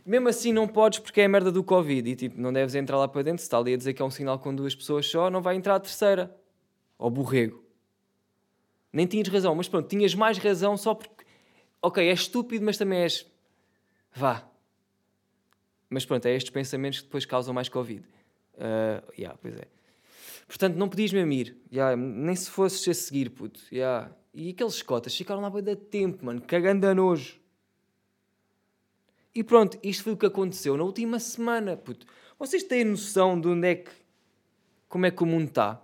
Mesmo 0.07 0.27
assim 0.27 0.55
não 0.55 0.66
podes 0.66 1.01
porque 1.01 1.20
é 1.20 1.27
a 1.27 1.29
merda 1.29 1.53
do 1.53 1.62
Covid 1.62 2.09
e 2.09 2.16
tipo, 2.16 2.40
não 2.40 2.51
deves 2.51 2.75
entrar 2.75 2.97
lá 2.97 3.07
para 3.07 3.20
dentro. 3.20 3.40
Se 3.40 3.44
está 3.44 3.59
ali 3.59 3.75
a 3.75 3.77
dizer 3.77 3.92
que 3.92 4.01
é 4.01 4.05
um 4.07 4.11
sinal 4.11 4.38
com 4.38 4.55
duas 4.55 4.75
pessoas 4.75 5.05
só, 5.05 5.29
não 5.29 5.42
vai 5.42 5.55
entrar 5.55 5.75
a 5.75 5.81
terceira. 5.81 6.35
Ou 6.99 7.11
borrego. 7.11 7.62
Nem 8.90 9.07
tinhas 9.07 9.29
razão, 9.29 9.55
mas 9.55 9.68
pronto, 9.68 9.87
tinhas 9.87 10.14
mais 10.14 10.38
razão 10.38 10.79
só 10.79 10.94
porque. 10.94 11.13
Ok, 11.85 12.03
és 12.03 12.20
estúpido, 12.20 12.64
mas 12.64 12.79
também 12.79 13.01
és. 13.01 13.31
Vá. 14.14 14.49
Mas 15.90 16.07
pronto, 16.07 16.25
é 16.25 16.35
estes 16.35 16.49
pensamentos 16.51 17.01
que 17.01 17.05
depois 17.05 17.27
causam 17.27 17.53
mais 17.53 17.68
Covid. 17.68 18.03
Uh, 18.55 19.12
yeah, 19.18 19.38
pois 19.38 19.55
é. 19.55 19.68
Portanto, 20.49 20.77
não 20.77 20.88
podias 20.88 21.12
mesmo 21.12 21.31
ir. 21.31 21.59
Yeah, 21.70 21.94
nem 21.94 22.35
se 22.35 22.49
fosses 22.49 22.88
a 22.88 22.94
seguir, 22.94 23.29
puto. 23.29 23.61
Yeah. 23.70 24.11
E 24.33 24.49
aqueles 24.49 24.81
cotas 24.81 25.14
ficaram 25.14 25.42
lá 25.42 25.51
bem 25.51 25.62
de 25.62 25.77
tempo, 25.77 26.25
mano, 26.25 26.40
cagando 26.40 26.87
a 26.87 26.94
nojo. 26.94 27.38
E 29.35 29.44
pronto, 29.44 29.79
isto 29.83 30.05
foi 30.05 30.14
o 30.14 30.16
que 30.16 30.25
aconteceu 30.25 30.79
na 30.79 30.85
última 30.85 31.20
semana, 31.20 31.77
puto. 31.77 32.07
Vocês 32.38 32.62
têm 32.62 32.87
noção 32.87 33.38
de 33.38 33.49
onde 33.49 33.68
é 33.68 33.75
que. 33.75 33.90
como 34.88 35.05
é 35.05 35.11
que 35.11 35.23
o 35.23 35.27
mundo 35.27 35.49
está? 35.49 35.83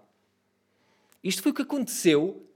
Isto 1.23 1.43
foi 1.43 1.53
o 1.53 1.55
que 1.55 1.61
aconteceu, 1.61 2.49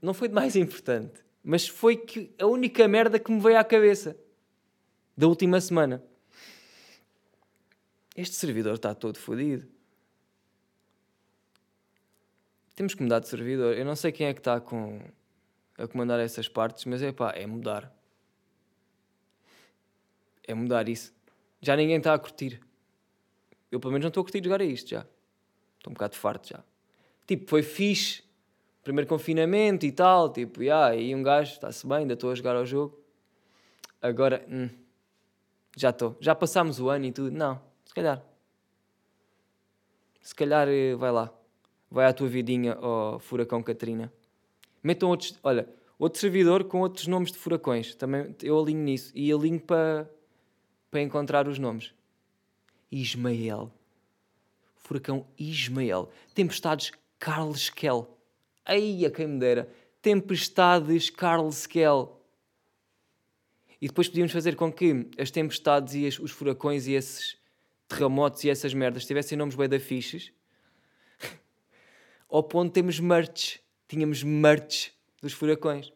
não 0.00 0.14
foi 0.14 0.28
de 0.28 0.34
mais 0.34 0.56
importante, 0.56 1.25
mas 1.48 1.68
foi 1.68 1.96
que 1.96 2.34
a 2.40 2.46
única 2.46 2.88
merda 2.88 3.20
que 3.20 3.30
me 3.30 3.38
veio 3.38 3.56
à 3.56 3.62
cabeça 3.62 4.18
da 5.16 5.28
última 5.28 5.60
semana. 5.60 6.02
Este 8.16 8.34
servidor 8.34 8.74
está 8.74 8.92
todo 8.96 9.16
fodido. 9.16 9.64
Temos 12.74 12.94
que 12.94 13.02
mudar 13.04 13.20
de 13.20 13.28
servidor. 13.28 13.76
Eu 13.76 13.84
não 13.84 13.94
sei 13.94 14.10
quem 14.10 14.26
é 14.26 14.34
que 14.34 14.40
está 14.40 14.60
com, 14.60 15.00
a 15.78 15.86
comandar 15.86 16.18
essas 16.18 16.48
partes, 16.48 16.84
mas 16.84 17.00
é 17.00 17.12
pá, 17.12 17.30
é 17.30 17.46
mudar. 17.46 17.96
É 20.42 20.52
mudar 20.52 20.88
isso. 20.88 21.14
Já 21.60 21.76
ninguém 21.76 21.98
está 21.98 22.12
a 22.12 22.18
curtir. 22.18 22.60
Eu 23.70 23.78
pelo 23.78 23.92
menos 23.92 24.02
não 24.02 24.08
estou 24.08 24.22
a 24.22 24.24
curtir 24.24 24.42
jogar 24.42 24.60
a 24.60 24.64
isto 24.64 24.90
já. 24.90 25.06
Estou 25.78 25.92
um 25.92 25.94
bocado 25.94 26.16
farto 26.16 26.48
já. 26.48 26.64
Tipo, 27.24 27.48
foi 27.48 27.62
fixe. 27.62 28.25
Primeiro 28.86 29.08
confinamento 29.08 29.84
e 29.84 29.90
tal. 29.90 30.32
Tipo, 30.32 30.62
yeah, 30.62 30.92
aí 30.92 31.14
um 31.14 31.22
gajo 31.22 31.52
está-se 31.52 31.86
bem, 31.86 31.98
ainda 31.98 32.14
estou 32.14 32.30
a 32.30 32.34
jogar 32.34 32.54
ao 32.54 32.64
jogo. 32.64 32.96
Agora, 34.00 34.46
hum, 34.48 34.68
já 35.76 35.90
estou. 35.90 36.16
Já 36.20 36.34
passámos 36.34 36.78
o 36.78 36.88
ano 36.88 37.06
e 37.06 37.12
tudo. 37.12 37.32
Não, 37.32 37.60
se 37.84 37.92
calhar. 37.92 38.22
Se 40.20 40.34
calhar 40.34 40.68
eh, 40.68 40.94
vai 40.94 41.10
lá 41.10 41.32
vai 41.90 42.06
à 42.06 42.12
tua 42.12 42.28
vidinha, 42.28 42.76
ó 42.80 43.16
oh, 43.16 43.18
Furacão 43.18 43.62
Catarina. 43.62 44.12
Metam 44.82 45.08
outros, 45.08 45.38
olha, 45.42 45.68
outro 45.98 46.20
servidor 46.20 46.64
com 46.64 46.80
outros 46.80 47.06
nomes 47.06 47.32
de 47.32 47.38
furacões. 47.38 47.94
Também 47.94 48.34
eu 48.42 48.58
alinho 48.58 48.82
nisso. 48.82 49.10
E 49.14 49.32
alinho 49.32 49.60
para, 49.60 50.10
para 50.90 51.00
encontrar 51.00 51.48
os 51.48 51.58
nomes. 51.58 51.92
Ismael. 52.90 53.72
Furacão 54.76 55.26
Ismael. 55.38 56.10
Tempestades 56.34 56.92
Carlos 57.18 57.70
Kell. 57.70 58.15
Aí 58.66 59.06
a 59.06 59.10
quem 59.10 59.28
me 59.28 59.38
dera. 59.38 59.70
Tempestades 60.02 61.08
Carlos 61.08 61.66
Kell. 61.66 62.20
E 63.80 63.86
depois 63.86 64.08
podíamos 64.08 64.32
fazer 64.32 64.56
com 64.56 64.72
que 64.72 65.08
as 65.16 65.30
tempestades 65.30 65.94
e 65.94 66.06
os 66.20 66.32
furacões 66.32 66.86
e 66.86 66.92
esses 66.92 67.36
terremotos 67.86 68.42
e 68.42 68.50
essas 68.50 68.74
merdas 68.74 69.06
tivessem 69.06 69.38
nomes 69.38 69.54
bem 69.54 69.68
da 69.68 69.78
fiches 69.78 70.32
ao 72.28 72.42
ponto 72.42 72.68
de 72.68 72.72
termos 72.74 72.98
merch. 72.98 73.60
Tínhamos 73.86 74.24
merch 74.24 74.90
dos 75.22 75.32
furacões. 75.32 75.92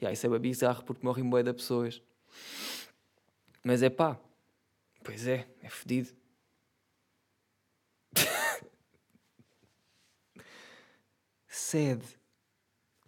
E 0.00 0.06
aí, 0.06 0.14
isso 0.14 0.32
é 0.32 0.38
bizarro 0.38 0.84
porque 0.84 1.04
morrem 1.04 1.28
bué 1.28 1.42
de 1.42 1.52
pessoas. 1.52 2.00
Mas 3.64 3.82
é 3.82 3.90
pá. 3.90 4.16
Pois 5.02 5.26
é, 5.26 5.48
é 5.60 5.68
fedido. 5.68 6.17
Sede. 11.58 12.06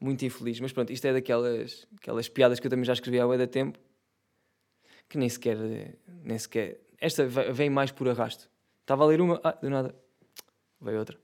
Muito 0.00 0.24
infeliz. 0.24 0.60
Mas 0.60 0.72
pronto, 0.72 0.92
isto 0.92 1.06
é 1.06 1.12
daquelas 1.12 1.86
aquelas 1.96 2.28
piadas 2.28 2.60
que 2.60 2.66
eu 2.66 2.70
também 2.70 2.84
já 2.84 2.92
escrevi 2.92 3.20
há 3.20 3.26
bué 3.26 3.38
da 3.38 3.46
tempo. 3.46 3.78
Que 5.08 5.18
nem 5.18 5.28
sequer... 5.28 5.56
Nem 6.22 6.38
sequer... 6.38 6.80
Esta 6.98 7.26
vem 7.26 7.70
mais 7.70 7.90
por 7.90 8.08
arrasto. 8.08 8.50
Estava 8.80 9.04
a 9.04 9.06
ler 9.06 9.20
uma... 9.20 9.40
Ah, 9.42 9.52
do 9.52 9.70
nada. 9.70 9.94
Veio 10.80 10.98
outra. 10.98 11.18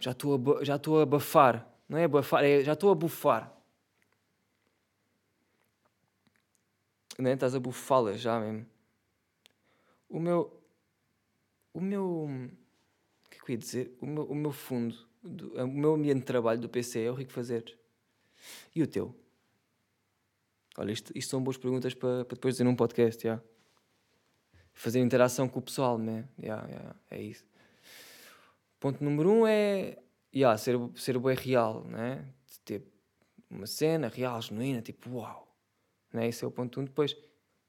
já 0.00 0.12
estou 0.12 0.34
a, 0.34 0.64
já 0.64 0.76
estou 0.76 0.98
a 0.98 1.02
abafar. 1.02 1.68
Não 1.88 1.98
é 1.98 2.04
abafar, 2.04 2.42
é 2.42 2.64
já 2.64 2.72
estou 2.72 2.90
a 2.90 2.94
bufar. 2.94 3.52
Não 7.18 7.28
é? 7.28 7.34
Estás 7.34 7.54
a 7.54 7.60
bufá-la 7.60 8.14
já 8.14 8.40
mesmo. 8.40 8.66
O 10.08 10.18
meu. 10.18 10.59
O 11.72 11.80
meu. 11.80 12.28
O 13.24 13.28
que 13.30 13.38
é 13.38 13.44
que 13.44 13.50
eu 13.50 13.54
ia 13.54 13.58
dizer? 13.58 13.96
O 14.00 14.06
meu, 14.06 14.24
o 14.24 14.34
meu 14.34 14.52
fundo, 14.52 14.96
do, 15.22 15.54
o 15.54 15.68
meu 15.68 15.94
ambiente 15.94 16.20
de 16.20 16.24
trabalho 16.24 16.60
do 16.60 16.68
PC 16.68 17.02
é 17.02 17.10
o 17.10 17.14
Rico 17.14 17.32
Fazer. 17.32 17.78
E 18.74 18.82
o 18.82 18.86
teu? 18.86 19.14
Olha, 20.76 20.92
isto, 20.92 21.12
isto 21.14 21.30
são 21.30 21.42
boas 21.42 21.56
perguntas 21.56 21.94
para, 21.94 22.24
para 22.24 22.34
depois 22.34 22.54
dizer 22.54 22.64
num 22.64 22.74
podcast, 22.76 23.22
já. 23.22 23.40
Fazer 24.72 25.00
interação 25.00 25.48
com 25.48 25.58
o 25.58 25.62
pessoal, 25.62 25.98
né? 25.98 26.28
Yeah, 26.38 26.66
yeah, 26.68 26.96
é 27.10 27.20
isso. 27.20 27.44
Ponto 28.78 29.04
número 29.04 29.30
um 29.30 29.46
é 29.46 29.98
yeah, 30.34 30.56
ser, 30.56 30.76
ser 30.94 31.18
bem 31.18 31.36
real, 31.36 31.84
né? 31.84 32.24
ter 32.64 32.82
uma 33.50 33.66
cena 33.66 34.08
real, 34.08 34.40
genuína, 34.40 34.80
tipo 34.80 35.10
uau. 35.10 35.46
Né? 36.12 36.28
Esse 36.28 36.44
é 36.44 36.46
o 36.46 36.50
ponto 36.50 36.80
um. 36.80 36.84
Depois, 36.84 37.16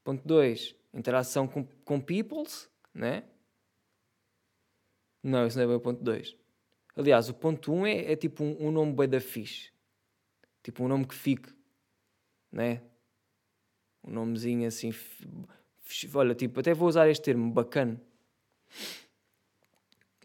ponto 0.02 0.26
dois, 0.26 0.74
interação 0.94 1.46
com, 1.46 1.64
com 1.84 2.00
peoples, 2.00 2.68
né? 2.94 3.24
Não, 5.22 5.46
esse 5.46 5.56
não 5.56 5.64
é 5.64 5.66
bem 5.66 5.76
o 5.76 5.80
ponto 5.80 6.02
dois. 6.02 6.36
Aliás, 6.96 7.28
o 7.28 7.34
ponto 7.34 7.72
um 7.72 7.86
é, 7.86 8.12
é 8.12 8.16
tipo 8.16 8.42
um, 8.42 8.68
um 8.68 8.70
nome 8.70 8.92
bem 8.92 9.08
da 9.08 9.20
fixe. 9.20 9.70
Tipo 10.62 10.84
um 10.84 10.88
nome 10.88 11.06
que 11.06 11.14
fique, 11.14 11.52
né? 12.50 12.82
Um 14.04 14.12
nomezinho 14.12 14.66
assim. 14.66 14.92
Olha, 16.14 16.34
tipo, 16.34 16.60
até 16.60 16.74
vou 16.74 16.88
usar 16.88 17.08
este 17.08 17.24
termo, 17.24 17.50
bacana 17.52 18.00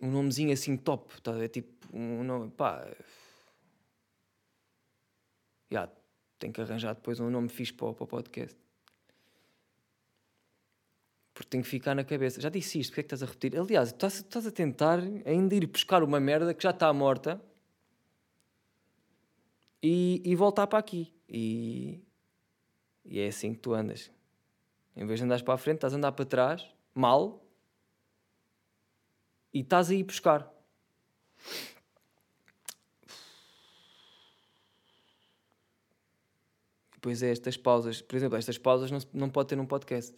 um 0.02 0.12
nomezinho 0.12 0.54
assim 0.54 0.78
top, 0.78 1.22
tá? 1.22 1.38
é 1.44 1.48
tipo 1.48 1.70
um 1.96 2.24
nome, 2.24 2.52
pá. 2.52 2.88
Já, 5.70 5.90
tenho 6.40 6.54
que 6.54 6.62
arranjar 6.62 6.94
depois 6.96 7.20
um 7.20 7.30
nome 7.30 7.50
fixe 7.50 7.74
para 7.74 7.88
o 7.88 7.94
podcast. 7.94 8.58
Porque 11.38 11.50
tem 11.52 11.62
que 11.62 11.67
ficar 11.67 11.93
na 11.93 12.04
cabeça. 12.04 12.41
Já 12.41 12.50
disse 12.50 12.80
isto, 12.80 12.89
porque 12.89 13.02
é 13.02 13.04
que 13.04 13.13
estás 13.13 13.21
a 13.21 13.28
repetir? 13.28 13.56
Aliás, 13.56 13.89
estás, 13.89 14.15
estás 14.15 14.47
a 14.47 14.52
tentar 14.52 14.97
ainda 15.23 15.54
ir 15.54 15.67
buscar 15.67 16.02
uma 16.02 16.19
merda 16.19 16.52
que 16.52 16.63
já 16.63 16.71
está 16.71 16.91
morta 16.91 17.39
e, 19.84 20.19
e 20.26 20.36
voltar 20.36 20.65
para 20.65 20.80
aqui. 20.80 21.13
E, 21.30 22.02
e 23.06 23.19
é 23.19 23.28
assim 23.28 23.54
que 23.54 23.60
tu 23.60 23.76
andas. 23.76 24.10
Em 24.95 25.06
vez 25.06 25.19
de 25.19 25.26
andares 25.26 25.43
para 25.43 25.54
a 25.54 25.58
frente, 25.60 25.76
estás 25.76 25.93
a 25.93 25.97
andar 25.97 26.12
para 26.13 26.26
trás, 26.26 26.67
mal, 26.91 27.45
e 29.54 29.60
estás 29.60 29.91
a 29.91 29.93
ir 29.93 30.06
buscar. 30.06 30.52
Depois 36.95 37.21
é 37.21 37.30
estas 37.30 37.56
pausas, 37.56 38.02
por 38.02 38.15
exemplo, 38.15 38.39
estas 38.39 38.58
pausas 38.58 38.89
não, 38.89 39.00
não 39.13 39.30
pode 39.30 39.50
ter 39.50 39.56
num 39.56 39.67
podcast. 39.67 40.17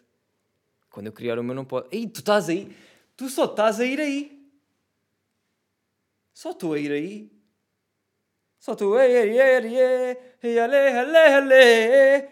Quando 0.89 1.07
eu 1.07 1.13
criar 1.13 1.37
o 1.39 1.43
meu, 1.43 1.55
não 1.55 1.65
pode. 1.65 1.87
Ei, 1.91 2.07
tu 2.07 2.19
estás 2.19 2.49
aí, 2.49 2.75
tu 3.15 3.29
só 3.29 3.45
estás 3.45 3.79
a 3.79 3.85
ir 3.85 3.99
aí. 3.99 4.39
Só 6.33 6.51
estou 6.51 6.73
a 6.73 6.79
ir 6.79 6.91
aí. 6.91 7.31
Só 8.59 8.73
estou 8.73 8.97
a 8.97 9.07
ir 9.07 9.17
aí, 9.17 9.39
aí, 9.39 10.59
ale, 10.59 10.77
ale, 10.77 11.17
ale, 11.17 12.29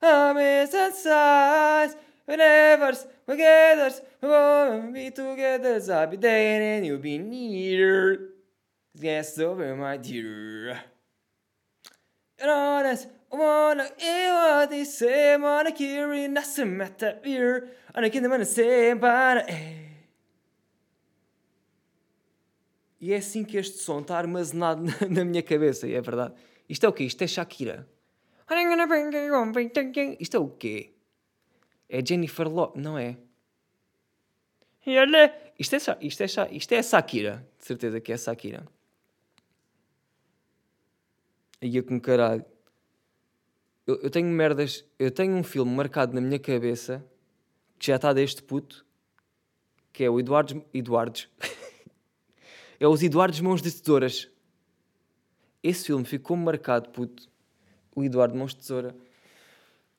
I'm 0.00 0.38
inside, 0.38 1.96
whenever 2.26 2.92
together, 3.26 3.92
we'll 4.22 4.92
be 4.92 5.10
together, 5.10 5.80
I'll 5.92 6.06
be 6.06 6.16
there 6.16 6.76
and 6.76 6.86
you'll 6.86 6.98
be 6.98 7.18
near. 7.18 8.30
Yes, 8.94 9.38
over, 9.38 9.74
my 9.74 9.96
dear. 9.96 10.80
And 12.38 12.50
honest, 12.50 13.08
wanna 13.30 13.90
eat 13.98 14.30
what 14.30 14.70
they 14.70 14.84
say, 14.84 15.36
wanna 15.36 15.72
carry 15.72 16.28
nothing 16.28 16.76
matter 16.76 17.18
here. 17.24 17.68
And 17.94 18.04
I 18.04 18.10
can't 18.10 18.46
say, 18.46 18.94
but 18.94 19.48
E 23.00 23.12
é 23.12 23.16
assim 23.16 23.44
que 23.44 23.56
este 23.56 23.78
som 23.78 24.00
está 24.00 24.18
armazenado 24.18 24.82
na 25.08 25.24
minha 25.24 25.42
cabeça, 25.42 25.86
e 25.86 25.94
é 25.94 26.00
verdade. 26.00 26.34
Isto 26.68 26.86
é 26.86 26.88
o 26.88 26.92
quê? 26.92 27.04
Isto 27.04 27.22
é 27.22 27.26
Shakira. 27.26 27.88
Isto 30.18 30.36
é 30.36 30.40
o 30.40 30.48
quê? 30.48 30.94
É 31.88 32.04
Jennifer 32.04 32.48
Lopez, 32.48 32.82
não 32.82 32.98
é? 32.98 33.16
Isto 35.58 35.74
é, 35.76 35.80
isto, 36.00 36.22
é, 36.22 36.48
isto 36.52 36.72
é 36.72 36.82
Sakira. 36.82 37.46
De 37.58 37.64
certeza 37.66 38.00
que 38.00 38.12
é 38.12 38.16
Sakira. 38.16 38.66
Ia 41.60 41.82
com 41.82 42.00
caralho. 42.00 42.44
Eu, 43.88 43.98
eu 44.02 44.10
tenho 44.10 44.28
merdas. 44.28 44.84
Eu 44.98 45.10
tenho 45.10 45.34
um 45.34 45.42
filme 45.42 45.74
marcado 45.74 46.14
na 46.14 46.20
minha 46.20 46.38
cabeça 46.38 47.02
que 47.78 47.86
já 47.86 47.96
está 47.96 48.12
deste 48.12 48.42
puto. 48.42 48.84
Que 49.94 50.04
é 50.04 50.10
o 50.10 50.20
Eduardo. 50.20 50.62
Eduardos. 50.74 51.26
é 52.78 52.86
os 52.86 53.02
Eduardos 53.02 53.40
Mãos 53.40 53.62
de 53.62 53.72
Tesouras. 53.72 54.28
Esse 55.62 55.86
filme 55.86 56.04
ficou 56.04 56.36
marcado, 56.36 56.90
puto. 56.90 57.30
O 57.96 58.04
Eduardo 58.04 58.36
Mãos 58.36 58.52
de 58.52 58.60
Tesoura. 58.60 58.94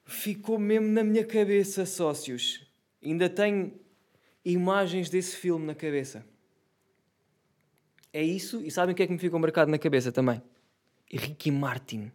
Ficou 0.06 0.60
mesmo 0.60 0.88
na 0.88 1.04
minha 1.04 1.25
cabeça, 1.25 1.84
sócios. 1.84 2.63
Ainda 3.04 3.28
tenho 3.28 3.73
imagens 4.45 5.10
desse 5.10 5.36
filme 5.36 5.65
na 5.65 5.73
cabeça. 5.73 6.23
É 8.13 8.23
isso, 8.23 8.62
e 8.63 8.71
sabem 8.71 8.93
o 8.93 8.95
que 8.95 9.04
é 9.04 9.08
que 9.08 9.13
me 9.13 9.19
ficou 9.19 9.39
marcado 9.39 9.69
na 9.69 9.78
cabeça 9.78 10.12
também? 10.12 10.41
Ricky 11.12 11.52
Martin. 11.52 12.12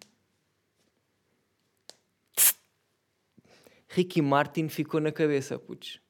Ricky 3.95 4.21
Martin 4.21 4.69
ficou 4.69 5.01
na 5.01 5.13
cabeça, 5.13 5.57
putz. 5.57 6.01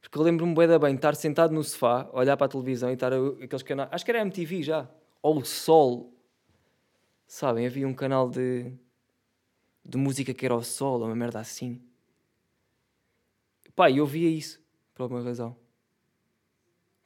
Porque 0.00 0.16
eu 0.16 0.22
lembro-me 0.22 0.54
bem 0.54 0.66
da 0.66 0.78
bem 0.78 0.94
estar 0.94 1.14
sentado 1.14 1.52
no 1.52 1.62
sofá, 1.62 2.08
olhar 2.14 2.38
para 2.38 2.46
a 2.46 2.48
televisão 2.48 2.88
e 2.88 2.94
estar 2.94 3.12
aqueles 3.12 3.62
canais. 3.62 3.90
Acho 3.92 4.02
que 4.02 4.10
era 4.10 4.20
MTV 4.20 4.62
já. 4.62 4.88
Ou 5.20 5.38
o 5.38 5.44
Sol. 5.44 6.16
Sabem, 7.26 7.66
havia 7.66 7.86
um 7.86 7.92
canal 7.92 8.30
de, 8.30 8.72
de 9.84 9.98
música 9.98 10.32
que 10.32 10.46
era 10.46 10.54
o 10.54 10.62
Sol, 10.62 11.04
uma 11.04 11.14
merda 11.14 11.38
assim. 11.38 11.82
Pá, 13.76 13.90
eu 13.90 14.06
via 14.06 14.30
isso, 14.30 14.58
por 14.94 15.02
alguma 15.02 15.22
razão. 15.22 15.54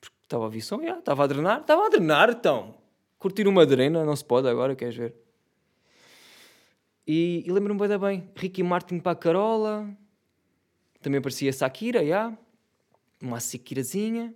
Porque 0.00 0.16
estava 0.22 0.44
a 0.44 0.46
ouvir 0.46 0.62
som, 0.62 0.80
estava 0.80 1.24
a 1.24 1.26
drenar, 1.26 1.60
estava 1.60 1.86
a 1.86 1.88
drenar, 1.88 2.30
então. 2.30 2.78
Curtir 3.18 3.48
uma 3.48 3.66
drena, 3.66 4.04
não 4.04 4.14
se 4.14 4.24
pode 4.24 4.48
agora, 4.48 4.76
queres 4.76 4.94
ver? 4.94 5.23
E, 7.06 7.44
e 7.46 7.52
lembro-me 7.52 7.86
bem 7.86 7.98
bem, 7.98 8.30
Ricky 8.34 8.62
Martin 8.62 8.98
para 8.98 9.12
a 9.12 9.16
Carola, 9.16 9.94
também 11.04 11.20
parecia 11.20 11.52
Shakira, 11.52 12.02
já. 12.02 12.36
Uma 13.20 13.38
Shakirazinha. 13.38 14.34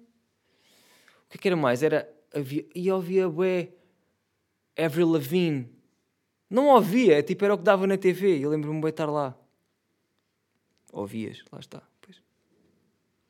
O 1.24 1.30
que 1.30 1.38
é 1.38 1.40
que 1.40 1.48
era 1.48 1.56
mais? 1.56 1.82
Era, 1.82 2.06
havia, 2.34 2.66
e 2.74 2.90
ouvia, 2.90 3.26
bué, 3.26 3.72
Avril 4.76 5.08
Lavigne. 5.08 5.74
Não 6.50 6.68
ouvia, 6.68 7.22
tipo, 7.22 7.42
era 7.42 7.54
o 7.54 7.58
que 7.58 7.64
dava 7.64 7.86
na 7.86 7.96
TV, 7.96 8.38
eu 8.38 8.50
lembro-me 8.50 8.82
bem 8.82 8.90
estar 8.90 9.06
lá. 9.06 9.34
Ouvias, 10.92 11.42
lá 11.50 11.58
está, 11.58 11.82
pois. 12.02 12.22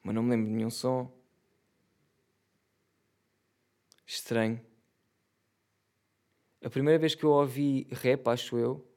Mas 0.03 0.14
não 0.14 0.22
me 0.24 0.31
lembro 0.31 0.46
de 0.46 0.53
nenhum 0.53 0.70
som. 0.70 1.09
Estranho. 4.05 4.61
A 6.64 6.68
primeira 6.68 6.98
vez 6.98 7.14
que 7.14 7.24
eu 7.24 7.31
ouvi 7.31 7.87
rap, 7.92 8.27
acho 8.29 8.59
eu, 8.59 8.88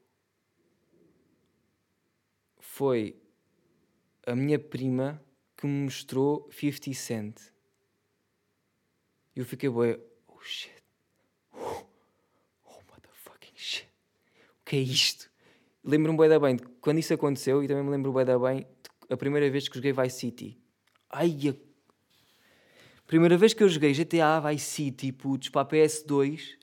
foi 2.82 3.14
a 4.26 4.34
minha 4.34 4.58
prima 4.58 5.22
que 5.56 5.68
me 5.68 5.84
mostrou 5.84 6.50
50 6.50 6.92
Cent. 6.94 7.36
E 9.36 9.38
eu 9.38 9.44
fiquei 9.44 9.68
bué, 9.68 10.00
oh 10.26 10.40
shit. 10.40 10.74
Oh, 11.52 11.86
oh 12.64 12.80
motherfucking 12.90 13.54
shit. 13.54 13.88
O 14.60 14.64
que 14.64 14.74
é 14.74 14.80
isto? 14.80 15.30
Lembro-me 15.84 16.18
bem 16.18 16.28
da 16.28 16.40
bem, 16.40 16.58
quando 16.80 16.98
isso 16.98 17.14
aconteceu, 17.14 17.62
e 17.62 17.68
também 17.68 17.84
me 17.84 17.90
lembro 17.90 18.12
bem 18.12 18.24
da 18.24 18.36
bem, 18.36 18.66
a 19.08 19.16
primeira 19.16 19.48
vez 19.48 19.68
que 19.68 19.76
joguei 19.76 19.92
Vice 19.92 20.18
City. 20.18 20.60
Ai, 21.08 21.38
a 22.98 23.06
primeira 23.06 23.38
vez 23.38 23.54
que 23.54 23.62
eu 23.62 23.68
joguei 23.68 23.94
GTA 23.94 24.40
Vice 24.40 24.66
City, 24.66 25.12
putz, 25.12 25.50
para 25.50 25.60
a 25.60 25.64
PS2, 25.64 26.58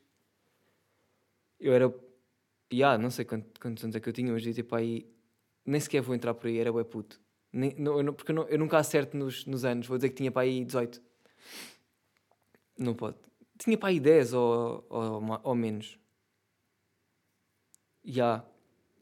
eu 1.62 1.71
era. 1.71 1.95
Ya, 2.73 2.97
não 2.97 3.10
sei 3.10 3.23
quanto- 3.23 3.58
quantos 3.58 3.86
anos 3.86 3.95
é 3.95 4.01
que 4.01 4.10
eu 4.10 4.13
tinha, 4.13 4.34
mas 4.34 4.43
devia 4.43 4.55
ter 4.55 4.63
para 4.63 4.79
aí. 4.79 5.17
Nem 5.69 5.79
sequer 5.79 6.01
vou 6.01 6.15
entrar 6.15 6.34
por 6.34 6.47
aí, 6.47 6.58
era 6.58 6.71
bué 6.71 6.84
puto. 6.84 7.21
Nem, 7.53 7.75
não, 7.77 7.99
eu 8.01 8.13
porque 8.13 8.32
eu, 8.32 8.36
não- 8.36 8.47
eu 8.47 8.58
nunca 8.58 8.77
acerto 8.79 9.15
nos, 9.15 9.45
nos 9.45 9.63
anos, 9.63 9.86
vou 9.88 9.97
dizer 9.97 10.10
que 10.10 10.15
tinha 10.15 10.32
para 10.32 10.41
aí 10.41 10.65
18. 10.65 10.99
Não 12.77 12.95
pode. 12.95 13.17
Tinha 13.58 13.77
para 13.77 13.89
aí 13.89 13.99
10 13.99 14.34
ou, 14.34 14.86
ou, 14.89 15.39
ou 15.43 15.55
menos. 15.55 15.99
Ya. 18.03 18.43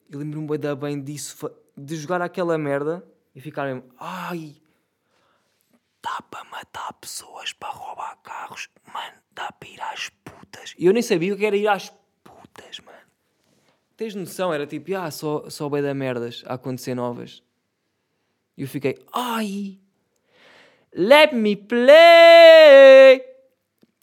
Eu 0.09 0.19
lembro-me 0.19 0.57
da 0.57 0.75
bem 0.75 1.01
disso, 1.01 1.49
de 1.77 1.95
jogar 1.95 2.21
aquela 2.21 2.57
merda 2.57 3.05
e 3.33 3.39
ficar 3.39 3.65
mesmo. 3.73 3.89
Ai! 3.97 4.61
Dá 6.01 6.21
para 6.23 6.43
matar 6.45 6.93
pessoas, 6.93 7.53
para 7.53 7.69
roubar 7.69 8.17
carros, 8.23 8.69
mano, 8.93 9.17
dá 9.31 9.51
para 9.51 9.69
ir 9.69 9.81
às 9.81 10.09
putas. 10.09 10.73
E 10.77 10.85
eu 10.85 10.93
nem 10.93 11.01
sabia 11.03 11.33
o 11.33 11.37
que 11.37 11.45
era 11.45 11.55
ir 11.55 11.67
às 11.67 11.89
putas. 11.89 12.06
Tens 13.97 14.13
noção? 14.15 14.53
Era 14.53 14.65
tipo, 14.67 14.95
ah, 14.95 15.09
só, 15.11 15.49
só 15.49 15.67
bem 15.67 15.81
da 15.81 15.93
merdas 15.93 16.43
a 16.45 16.53
acontecer 16.53 16.93
novas. 16.93 17.41
E 18.55 18.61
eu 18.61 18.67
fiquei, 18.67 18.97
ai, 19.11 19.79
let 20.93 21.33
me 21.33 21.55
play. 21.55 21.87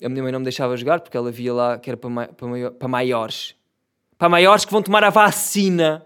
A 0.03 0.09
minha 0.09 0.23
mãe 0.23 0.33
não 0.33 0.41
me 0.41 0.45
deixava 0.45 0.77
jogar 0.77 1.01
porque 1.01 1.17
ela 1.17 1.31
via 1.31 1.55
lá 1.55 1.79
que 1.79 1.89
era 1.89 1.97
para, 1.97 2.11
mai- 2.11 2.29
para, 2.29 2.47
maior- 2.49 2.71
para 2.73 2.89
maiores. 2.89 3.55
Para 4.19 4.29
maiores 4.29 4.65
que 4.65 4.73
vão 4.73 4.83
tomar 4.83 5.05
a 5.05 5.11
vacina. 5.11 6.05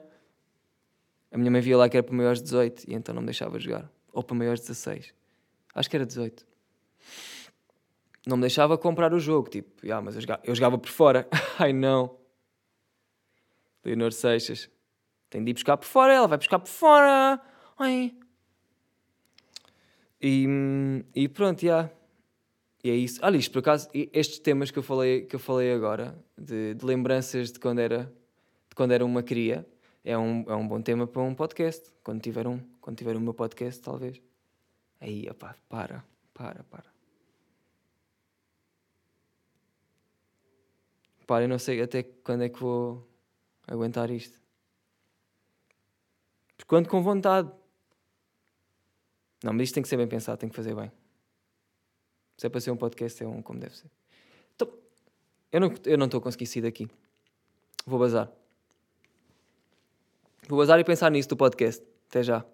A 1.32 1.38
minha 1.38 1.50
mãe 1.50 1.60
via 1.60 1.76
lá 1.76 1.88
que 1.88 1.96
era 1.96 2.04
para 2.04 2.14
maiores 2.14 2.38
de 2.40 2.44
18 2.44 2.84
e 2.88 2.94
então 2.94 3.14
não 3.14 3.22
me 3.22 3.26
deixava 3.26 3.58
jogar. 3.58 3.90
Ou 4.12 4.22
para 4.22 4.36
maiores 4.36 4.60
de 4.60 4.66
16. 4.68 5.14
Acho 5.74 5.90
que 5.90 5.96
era 5.96 6.06
18. 6.06 6.46
Não 8.26 8.36
me 8.36 8.42
deixava 8.42 8.76
comprar 8.76 9.12
o 9.14 9.18
jogo. 9.18 9.48
Tipo, 9.48 9.86
"Ya, 9.86 10.00
mas 10.00 10.14
eu 10.14 10.20
jogava, 10.20 10.42
eu 10.44 10.54
jogava 10.54 10.78
por 10.78 10.90
fora. 10.90 11.26
Ai 11.58 11.72
não. 11.72 12.16
Leonor 13.84 14.12
Seixas. 14.12 14.70
Tem 15.30 15.44
de 15.44 15.50
ir 15.50 15.54
buscar 15.54 15.76
por 15.76 15.86
fora, 15.86 16.14
ela 16.14 16.26
vai 16.26 16.38
buscar 16.38 16.58
por 16.58 16.68
fora. 16.68 17.40
Ai. 17.78 18.14
E, 20.20 20.46
e 21.14 21.28
pronto, 21.28 21.60
já. 21.60 21.90
E 22.82 22.90
é 22.90 22.94
isso. 22.94 23.20
Olha, 23.22 23.36
isto 23.36 23.52
por 23.52 23.58
acaso, 23.58 23.88
estes 23.92 24.38
temas 24.38 24.70
que 24.70 24.78
eu 24.78 24.82
falei, 24.82 25.22
que 25.22 25.36
eu 25.36 25.40
falei 25.40 25.72
agora, 25.72 26.18
de, 26.36 26.74
de 26.74 26.84
lembranças 26.84 27.52
de 27.52 27.58
quando 27.58 27.80
era, 27.80 28.04
de 28.68 28.74
quando 28.74 28.92
era 28.92 29.04
uma 29.04 29.22
cria, 29.22 29.66
é 30.04 30.16
um, 30.16 30.44
é 30.48 30.54
um 30.54 30.66
bom 30.66 30.80
tema 30.80 31.06
para 31.06 31.22
um 31.22 31.34
podcast. 31.34 31.90
Quando 32.02 32.20
tiver 32.20 32.46
um, 32.46 32.58
quando 32.80 32.96
tiver 32.96 33.16
o 33.16 33.20
meu 33.20 33.34
podcast, 33.34 33.82
talvez. 33.82 34.20
Aí, 35.00 35.28
opá, 35.30 35.54
para, 35.68 36.04
para, 36.32 36.64
para. 36.64 36.98
Para, 41.26 41.44
eu 41.44 41.48
não 41.48 41.58
sei 41.58 41.82
até 41.82 42.02
quando 42.02 42.42
é 42.42 42.48
que 42.48 42.58
vou 42.58 43.07
aguentar 43.68 44.10
isto. 44.10 44.40
Porque 46.56 46.68
quando 46.68 46.88
com 46.88 47.02
vontade. 47.02 47.50
Não, 49.44 49.52
mas 49.52 49.64
isto 49.64 49.74
tem 49.74 49.82
que 49.82 49.88
ser 49.88 49.96
bem 49.96 50.08
pensado, 50.08 50.38
tem 50.38 50.48
que 50.48 50.56
fazer 50.56 50.74
bem. 50.74 50.90
Se 52.36 52.46
é 52.46 52.50
para 52.50 52.60
ser 52.60 52.72
um 52.72 52.76
podcast, 52.76 53.22
é 53.22 53.26
um 53.26 53.40
como 53.40 53.60
deve 53.60 53.76
ser. 53.76 53.90
Então, 54.56 54.72
eu 55.52 55.60
não 55.60 55.74
eu 55.84 55.98
não 55.98 56.06
estou 56.06 56.18
a 56.18 56.22
conseguir 56.22 56.46
sair 56.46 56.62
daqui. 56.62 56.88
Vou 57.86 57.98
bazar. 57.98 58.30
Vou 60.48 60.58
bazar 60.58 60.80
e 60.80 60.84
pensar 60.84 61.10
nisso 61.10 61.28
do 61.28 61.36
podcast. 61.36 61.84
Até 62.08 62.22
já. 62.22 62.44